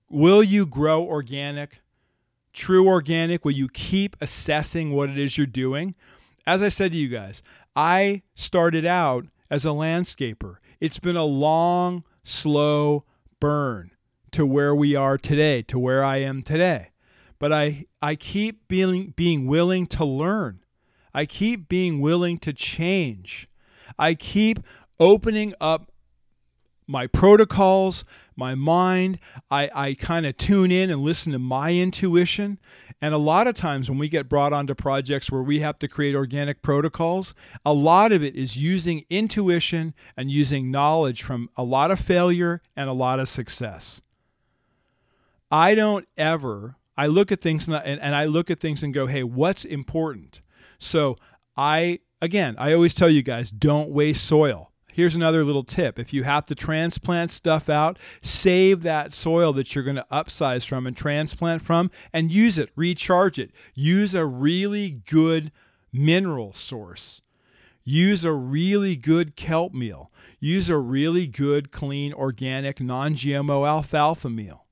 will 0.09 0.41
you 0.41 0.65
grow 0.65 1.03
organic? 1.03 1.81
True 2.53 2.87
organic? 2.87 3.43
Will 3.43 3.51
you 3.51 3.67
keep 3.67 4.15
assessing 4.21 4.93
what 4.93 5.09
it 5.09 5.17
is 5.17 5.37
you're 5.37 5.45
doing? 5.45 5.95
As 6.47 6.63
I 6.63 6.69
said 6.69 6.93
to 6.93 6.97
you 6.97 7.09
guys, 7.09 7.43
I 7.75 8.21
started 8.33 8.85
out 8.85 9.25
as 9.49 9.65
a 9.65 9.69
landscaper. 9.69 10.55
It's 10.79 10.99
been 10.99 11.17
a 11.17 11.25
long, 11.25 12.05
slow 12.23 13.03
burn 13.41 13.91
to 14.31 14.45
where 14.45 14.73
we 14.73 14.95
are 14.95 15.17
today, 15.17 15.63
to 15.63 15.77
where 15.77 16.03
I 16.03 16.17
am 16.17 16.43
today. 16.43 16.91
But 17.39 17.51
I, 17.51 17.87
I 18.01 18.15
keep 18.15 18.69
being, 18.69 19.13
being 19.17 19.47
willing 19.47 19.85
to 19.87 20.05
learn. 20.05 20.61
I 21.13 21.25
keep 21.25 21.67
being 21.67 21.99
willing 21.99 22.37
to 22.39 22.53
change. 22.53 23.47
I 23.97 24.13
keep 24.13 24.59
opening 24.99 25.53
up 25.59 25.91
my 26.87 27.05
protocols, 27.05 28.03
my 28.35 28.55
mind. 28.55 29.19
I, 29.51 29.69
I 29.73 29.93
kind 29.93 30.25
of 30.25 30.37
tune 30.37 30.71
in 30.71 30.89
and 30.89 31.01
listen 31.01 31.33
to 31.33 31.39
my 31.39 31.73
intuition. 31.73 32.57
And 33.01 33.13
a 33.13 33.17
lot 33.17 33.47
of 33.47 33.55
times 33.55 33.89
when 33.89 33.99
we 33.99 34.09
get 34.09 34.27
brought 34.27 34.53
onto 34.53 34.73
projects 34.73 35.31
where 35.31 35.43
we 35.43 35.59
have 35.59 35.79
to 35.79 35.87
create 35.87 36.15
organic 36.15 36.61
protocols, 36.61 37.33
a 37.65 37.73
lot 37.73 38.11
of 38.11 38.23
it 38.23 38.35
is 38.35 38.57
using 38.57 39.05
intuition 39.09 39.93
and 40.17 40.31
using 40.31 40.71
knowledge 40.71 41.21
from 41.23 41.49
a 41.55 41.63
lot 41.63 41.91
of 41.91 41.99
failure 41.99 42.61
and 42.75 42.89
a 42.89 42.93
lot 42.93 43.19
of 43.19 43.29
success. 43.29 44.01
I 45.51 45.75
don't 45.75 46.07
ever, 46.17 46.75
I 46.97 47.07
look 47.07 47.31
at 47.31 47.41
things 47.41 47.67
and, 47.67 47.75
and 47.77 48.15
I 48.15 48.25
look 48.25 48.49
at 48.51 48.59
things 48.59 48.83
and 48.83 48.93
go, 48.93 49.07
hey, 49.07 49.23
what's 49.23 49.63
important? 49.63 50.41
So 50.79 51.17
I, 51.55 51.99
again, 52.21 52.55
I 52.57 52.73
always 52.73 52.95
tell 52.95 53.09
you 53.09 53.21
guys, 53.21 53.51
don't 53.51 53.89
waste 53.89 54.25
soil. 54.25 54.71
Here's 54.91 55.15
another 55.15 55.45
little 55.45 55.63
tip. 55.63 55.99
If 55.99 56.13
you 56.13 56.23
have 56.23 56.45
to 56.47 56.55
transplant 56.55 57.31
stuff 57.31 57.69
out, 57.69 57.97
save 58.21 58.81
that 58.81 59.13
soil 59.13 59.53
that 59.53 59.73
you're 59.73 59.83
going 59.83 59.95
to 59.95 60.05
upsize 60.11 60.65
from 60.65 60.87
and 60.87 60.97
transplant 60.97 61.61
from 61.61 61.91
and 62.11 62.31
use 62.31 62.57
it, 62.57 62.69
recharge 62.75 63.39
it. 63.39 63.51
Use 63.75 64.13
a 64.13 64.25
really 64.25 64.89
good 64.89 65.51
mineral 65.93 66.53
source. 66.53 67.21
Use 67.83 68.25
a 68.25 68.33
really 68.33 68.95
good 68.95 69.35
kelp 69.35 69.73
meal. 69.73 70.11
Use 70.39 70.69
a 70.69 70.77
really 70.77 71.27
good, 71.27 71.71
clean, 71.71 72.13
organic, 72.13 72.79
non 72.79 73.15
GMO 73.15 73.67
alfalfa 73.67 74.29
meal. 74.29 74.65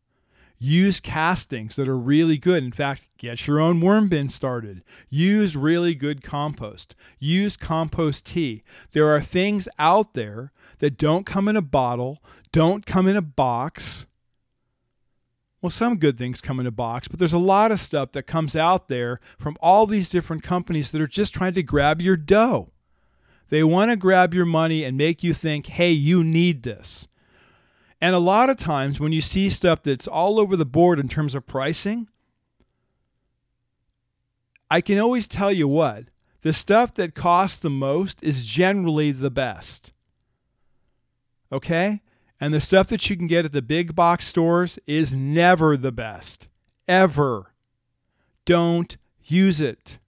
Use 0.60 1.00
castings 1.00 1.76
that 1.76 1.88
are 1.88 1.98
really 1.98 2.38
good. 2.38 2.64
In 2.64 2.72
fact, 2.72 3.08
get 3.18 3.46
your 3.46 3.60
own 3.60 3.80
worm 3.80 4.08
bin 4.08 4.28
started. 4.30 4.84
Use 5.10 5.56
really 5.56 5.94
good 5.94 6.24
compost. 6.24 6.96
Use 7.20 7.58
compost 7.58 8.26
tea. 8.26 8.64
There 8.92 9.08
are 9.14 9.22
things 9.22 9.70
out 9.78 10.16
there 10.16 10.52
that 10.80 10.98
don't 10.98 11.26
come 11.26 11.48
in 11.48 11.56
a 11.56 11.62
bottle, 11.62 12.24
don't 12.52 12.86
come 12.86 13.08
in 13.08 13.16
a 13.16 13.22
box. 13.22 14.08
Well, 15.62 15.70
some 15.70 15.98
good 15.98 16.18
things 16.18 16.42
come 16.42 16.60
in 16.60 16.68
a 16.68 16.72
box, 16.72 17.08
but 17.08 17.20
there's 17.20 17.34
a 17.34 17.40
lot 17.40 17.72
of 17.72 17.80
stuff 17.80 18.12
that 18.12 18.24
comes 18.24 18.56
out 18.56 18.88
there 18.88 19.20
from 19.40 19.58
all 19.60 19.86
these 19.86 20.10
different 20.10 20.44
companies 20.44 20.92
that 20.92 21.02
are 21.02 21.08
just 21.08 21.34
trying 21.34 21.54
to 21.54 21.64
grab 21.64 22.02
your 22.02 22.18
dough. 22.18 22.72
They 23.50 23.64
want 23.64 23.92
to 23.92 23.98
grab 23.98 24.34
your 24.34 24.46
money 24.46 24.84
and 24.84 24.98
make 24.98 25.24
you 25.24 25.34
think, 25.34 25.68
hey, 25.68 25.92
you 25.92 26.24
need 26.24 26.64
this. 26.64 27.08
And 28.00 28.14
a 28.14 28.20
lot 28.20 28.50
of 28.50 28.58
times 28.58 29.00
when 29.00 29.12
you 29.12 29.22
see 29.22 29.50
stuff 29.50 29.84
that's 29.84 30.08
all 30.08 30.40
over 30.40 30.56
the 30.56 30.66
board 30.66 31.00
in 31.00 31.08
terms 31.08 31.34
of 31.34 31.48
pricing, 31.48 32.08
I 34.70 34.82
can 34.82 35.00
always 35.00 35.28
tell 35.28 35.52
you 35.52 35.68
what 35.68 36.06
the 36.42 36.54
stuff 36.54 36.94
that 36.96 37.16
costs 37.16 37.60
the 37.60 37.70
most 37.70 38.22
is 38.22 38.46
generally 38.46 39.12
the 39.12 39.32
best. 39.32 39.94
Okay? 41.52 42.02
And 42.40 42.54
the 42.54 42.62
stuff 42.62 42.88
that 42.88 43.10
you 43.10 43.18
can 43.18 43.28
get 43.28 43.46
at 43.46 43.54
the 43.54 43.62
big 43.62 43.96
box 43.96 44.28
stores 44.28 44.78
is 44.86 45.16
never 45.16 45.76
the 45.76 45.92
best. 45.92 46.50
Ever. 46.88 47.54
Don't 48.46 48.96
use 49.24 49.60
it. 49.60 50.00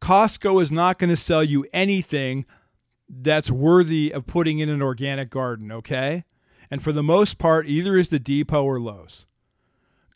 Costco 0.00 0.60
is 0.60 0.72
not 0.72 0.98
going 0.98 1.10
to 1.10 1.16
sell 1.16 1.44
you 1.44 1.66
anything 1.72 2.46
that's 3.08 3.50
worthy 3.50 4.12
of 4.12 4.26
putting 4.26 4.58
in 4.58 4.68
an 4.68 4.82
organic 4.82 5.30
garden, 5.30 5.70
okay? 5.70 6.24
And 6.70 6.82
for 6.82 6.92
the 6.92 7.02
most 7.02 7.38
part, 7.38 7.66
either 7.66 7.96
is 7.98 8.10
the 8.10 8.18
Depot 8.18 8.62
or 8.62 8.78
Lowe's. 8.80 9.26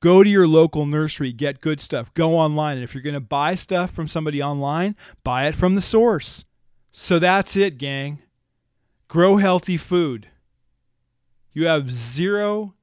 Go 0.00 0.22
to 0.22 0.28
your 0.28 0.46
local 0.46 0.86
nursery, 0.86 1.32
get 1.32 1.60
good 1.60 1.80
stuff. 1.80 2.12
Go 2.14 2.38
online. 2.38 2.76
And 2.76 2.84
if 2.84 2.94
you're 2.94 3.02
going 3.02 3.14
to 3.14 3.20
buy 3.20 3.54
stuff 3.54 3.90
from 3.90 4.06
somebody 4.06 4.42
online, 4.42 4.96
buy 5.22 5.46
it 5.46 5.54
from 5.54 5.74
the 5.74 5.80
source. 5.80 6.44
So 6.92 7.18
that's 7.18 7.56
it, 7.56 7.78
gang. 7.78 8.20
Grow 9.08 9.38
healthy 9.38 9.76
food. 9.76 10.28
You 11.52 11.66
have 11.66 11.90
zero 11.90 12.74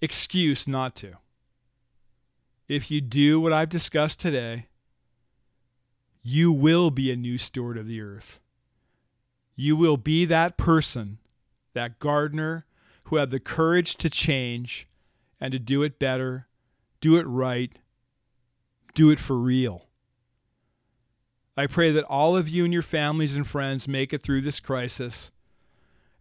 excuse 0.00 0.66
not 0.66 0.96
to. 0.96 1.18
If 2.68 2.90
you 2.90 3.00
do 3.00 3.40
what 3.40 3.52
I've 3.52 3.68
discussed 3.68 4.18
today, 4.20 4.66
you 6.22 6.52
will 6.52 6.90
be 6.90 7.12
a 7.12 7.16
new 7.16 7.36
steward 7.36 7.76
of 7.76 7.86
the 7.86 8.00
earth. 8.00 8.40
You 9.56 9.76
will 9.76 9.96
be 9.96 10.24
that 10.24 10.56
person, 10.56 11.18
that 11.74 11.98
gardener 11.98 12.64
who 13.12 13.18
have 13.18 13.30
the 13.30 13.38
courage 13.38 13.96
to 13.96 14.08
change 14.08 14.88
and 15.38 15.52
to 15.52 15.58
do 15.58 15.82
it 15.82 15.98
better, 15.98 16.46
do 17.02 17.18
it 17.18 17.26
right, 17.26 17.78
do 18.94 19.10
it 19.10 19.20
for 19.20 19.36
real. 19.36 19.84
I 21.54 21.66
pray 21.66 21.92
that 21.92 22.04
all 22.04 22.38
of 22.38 22.48
you 22.48 22.64
and 22.64 22.72
your 22.72 22.80
families 22.80 23.36
and 23.36 23.46
friends 23.46 23.86
make 23.86 24.14
it 24.14 24.22
through 24.22 24.40
this 24.40 24.60
crisis, 24.60 25.30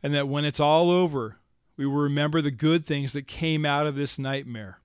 and 0.03 0.13
that 0.13 0.27
when 0.27 0.43
it's 0.43 0.59
all 0.59 0.91
over, 0.91 1.37
we 1.77 1.85
will 1.85 1.95
remember 1.95 2.41
the 2.41 2.51
good 2.51 2.85
things 2.85 3.13
that 3.13 3.25
came 3.25 3.65
out 3.65 3.87
of 3.87 3.95
this 3.95 4.19
nightmare. 4.19 4.81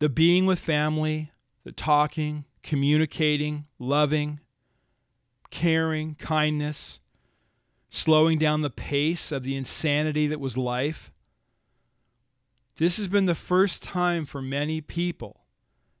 The 0.00 0.10
being 0.10 0.44
with 0.44 0.60
family, 0.60 1.32
the 1.64 1.72
talking, 1.72 2.44
communicating, 2.62 3.64
loving, 3.78 4.40
caring, 5.50 6.14
kindness, 6.16 7.00
slowing 7.94 8.38
down 8.38 8.60
the 8.62 8.70
pace 8.70 9.30
of 9.30 9.44
the 9.44 9.54
insanity 9.54 10.26
that 10.26 10.40
was 10.40 10.58
life. 10.58 11.12
This 12.76 12.96
has 12.96 13.06
been 13.06 13.26
the 13.26 13.36
first 13.36 13.84
time 13.84 14.24
for 14.24 14.42
many 14.42 14.80
people, 14.80 15.42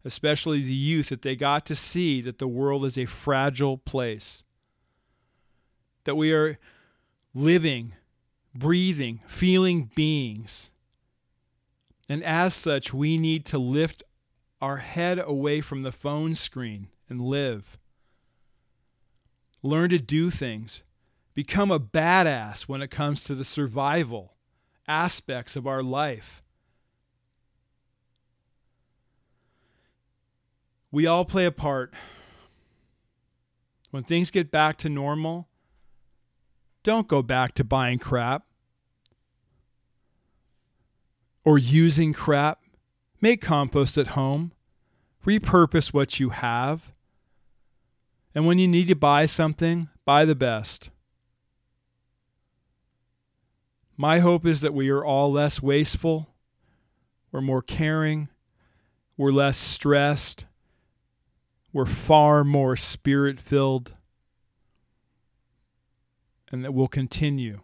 especially 0.04 0.60
the 0.60 0.74
youth, 0.74 1.10
that 1.10 1.22
they 1.22 1.36
got 1.36 1.64
to 1.66 1.76
see 1.76 2.20
that 2.20 2.38
the 2.38 2.48
world 2.48 2.84
is 2.84 2.98
a 2.98 3.04
fragile 3.04 3.78
place. 3.78 4.42
That 6.02 6.16
we 6.16 6.32
are 6.32 6.58
living, 7.32 7.94
breathing, 8.52 9.20
feeling 9.28 9.88
beings. 9.94 10.70
And 12.08 12.24
as 12.24 12.54
such, 12.54 12.92
we 12.92 13.18
need 13.18 13.46
to 13.46 13.58
lift 13.58 14.02
our 14.60 14.78
head 14.78 15.20
away 15.20 15.60
from 15.60 15.82
the 15.82 15.92
phone 15.92 16.34
screen 16.34 16.88
and 17.08 17.20
live. 17.20 17.78
Learn 19.62 19.90
to 19.90 20.00
do 20.00 20.32
things 20.32 20.82
become 21.34 21.70
a 21.70 21.80
badass 21.80 22.62
when 22.62 22.80
it 22.80 22.90
comes 22.90 23.24
to 23.24 23.34
the 23.34 23.44
survival 23.44 24.34
aspects 24.86 25.56
of 25.56 25.66
our 25.66 25.82
life. 25.82 26.42
We 30.90 31.06
all 31.06 31.24
play 31.24 31.44
a 31.44 31.50
part. 31.50 31.92
When 33.90 34.04
things 34.04 34.30
get 34.30 34.50
back 34.50 34.76
to 34.78 34.88
normal, 34.88 35.48
don't 36.84 37.08
go 37.08 37.22
back 37.22 37.54
to 37.54 37.64
buying 37.64 37.98
crap 37.98 38.44
or 41.44 41.58
using 41.58 42.12
crap. 42.12 42.60
Make 43.20 43.40
compost 43.40 43.98
at 43.98 44.08
home. 44.08 44.52
Repurpose 45.26 45.92
what 45.92 46.20
you 46.20 46.30
have. 46.30 46.92
And 48.34 48.46
when 48.46 48.58
you 48.58 48.68
need 48.68 48.88
to 48.88 48.96
buy 48.96 49.26
something, 49.26 49.88
buy 50.04 50.24
the 50.24 50.34
best. 50.34 50.90
My 53.96 54.18
hope 54.18 54.44
is 54.44 54.60
that 54.60 54.74
we 54.74 54.90
are 54.90 55.04
all 55.04 55.30
less 55.30 55.62
wasteful, 55.62 56.34
we're 57.30 57.40
more 57.40 57.62
caring, 57.62 58.28
we're 59.16 59.30
less 59.30 59.56
stressed, 59.56 60.46
we're 61.72 61.86
far 61.86 62.42
more 62.42 62.74
spirit 62.74 63.40
filled, 63.40 63.94
and 66.50 66.64
that 66.64 66.74
we'll 66.74 66.88
continue 66.88 67.60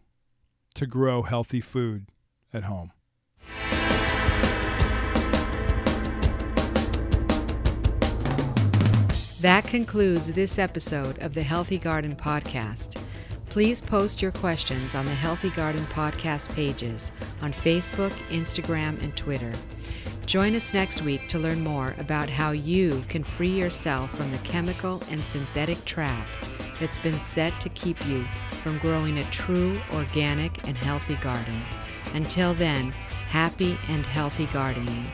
to 0.74 0.86
grow 0.86 1.22
healthy 1.22 1.60
food 1.60 2.06
at 2.52 2.62
home. 2.62 2.92
That 9.40 9.64
concludes 9.64 10.30
this 10.32 10.60
episode 10.60 11.18
of 11.18 11.34
the 11.34 11.42
Healthy 11.42 11.78
Garden 11.78 12.14
Podcast. 12.14 13.02
Please 13.50 13.80
post 13.80 14.22
your 14.22 14.30
questions 14.30 14.94
on 14.94 15.06
the 15.06 15.14
Healthy 15.14 15.50
Garden 15.50 15.84
podcast 15.86 16.54
pages 16.54 17.10
on 17.42 17.52
Facebook, 17.52 18.12
Instagram, 18.28 19.02
and 19.02 19.16
Twitter. 19.16 19.52
Join 20.24 20.54
us 20.54 20.72
next 20.72 21.02
week 21.02 21.26
to 21.26 21.40
learn 21.40 21.60
more 21.60 21.96
about 21.98 22.30
how 22.30 22.52
you 22.52 23.04
can 23.08 23.24
free 23.24 23.50
yourself 23.50 24.16
from 24.16 24.30
the 24.30 24.38
chemical 24.38 25.02
and 25.10 25.24
synthetic 25.24 25.84
trap 25.84 26.28
that's 26.78 26.98
been 26.98 27.18
set 27.18 27.60
to 27.60 27.68
keep 27.70 28.06
you 28.06 28.24
from 28.62 28.78
growing 28.78 29.18
a 29.18 29.24
true, 29.32 29.80
organic, 29.94 30.68
and 30.68 30.76
healthy 30.76 31.16
garden. 31.16 31.60
Until 32.14 32.54
then, 32.54 32.92
happy 33.26 33.76
and 33.88 34.06
healthy 34.06 34.46
gardening. 34.46 35.10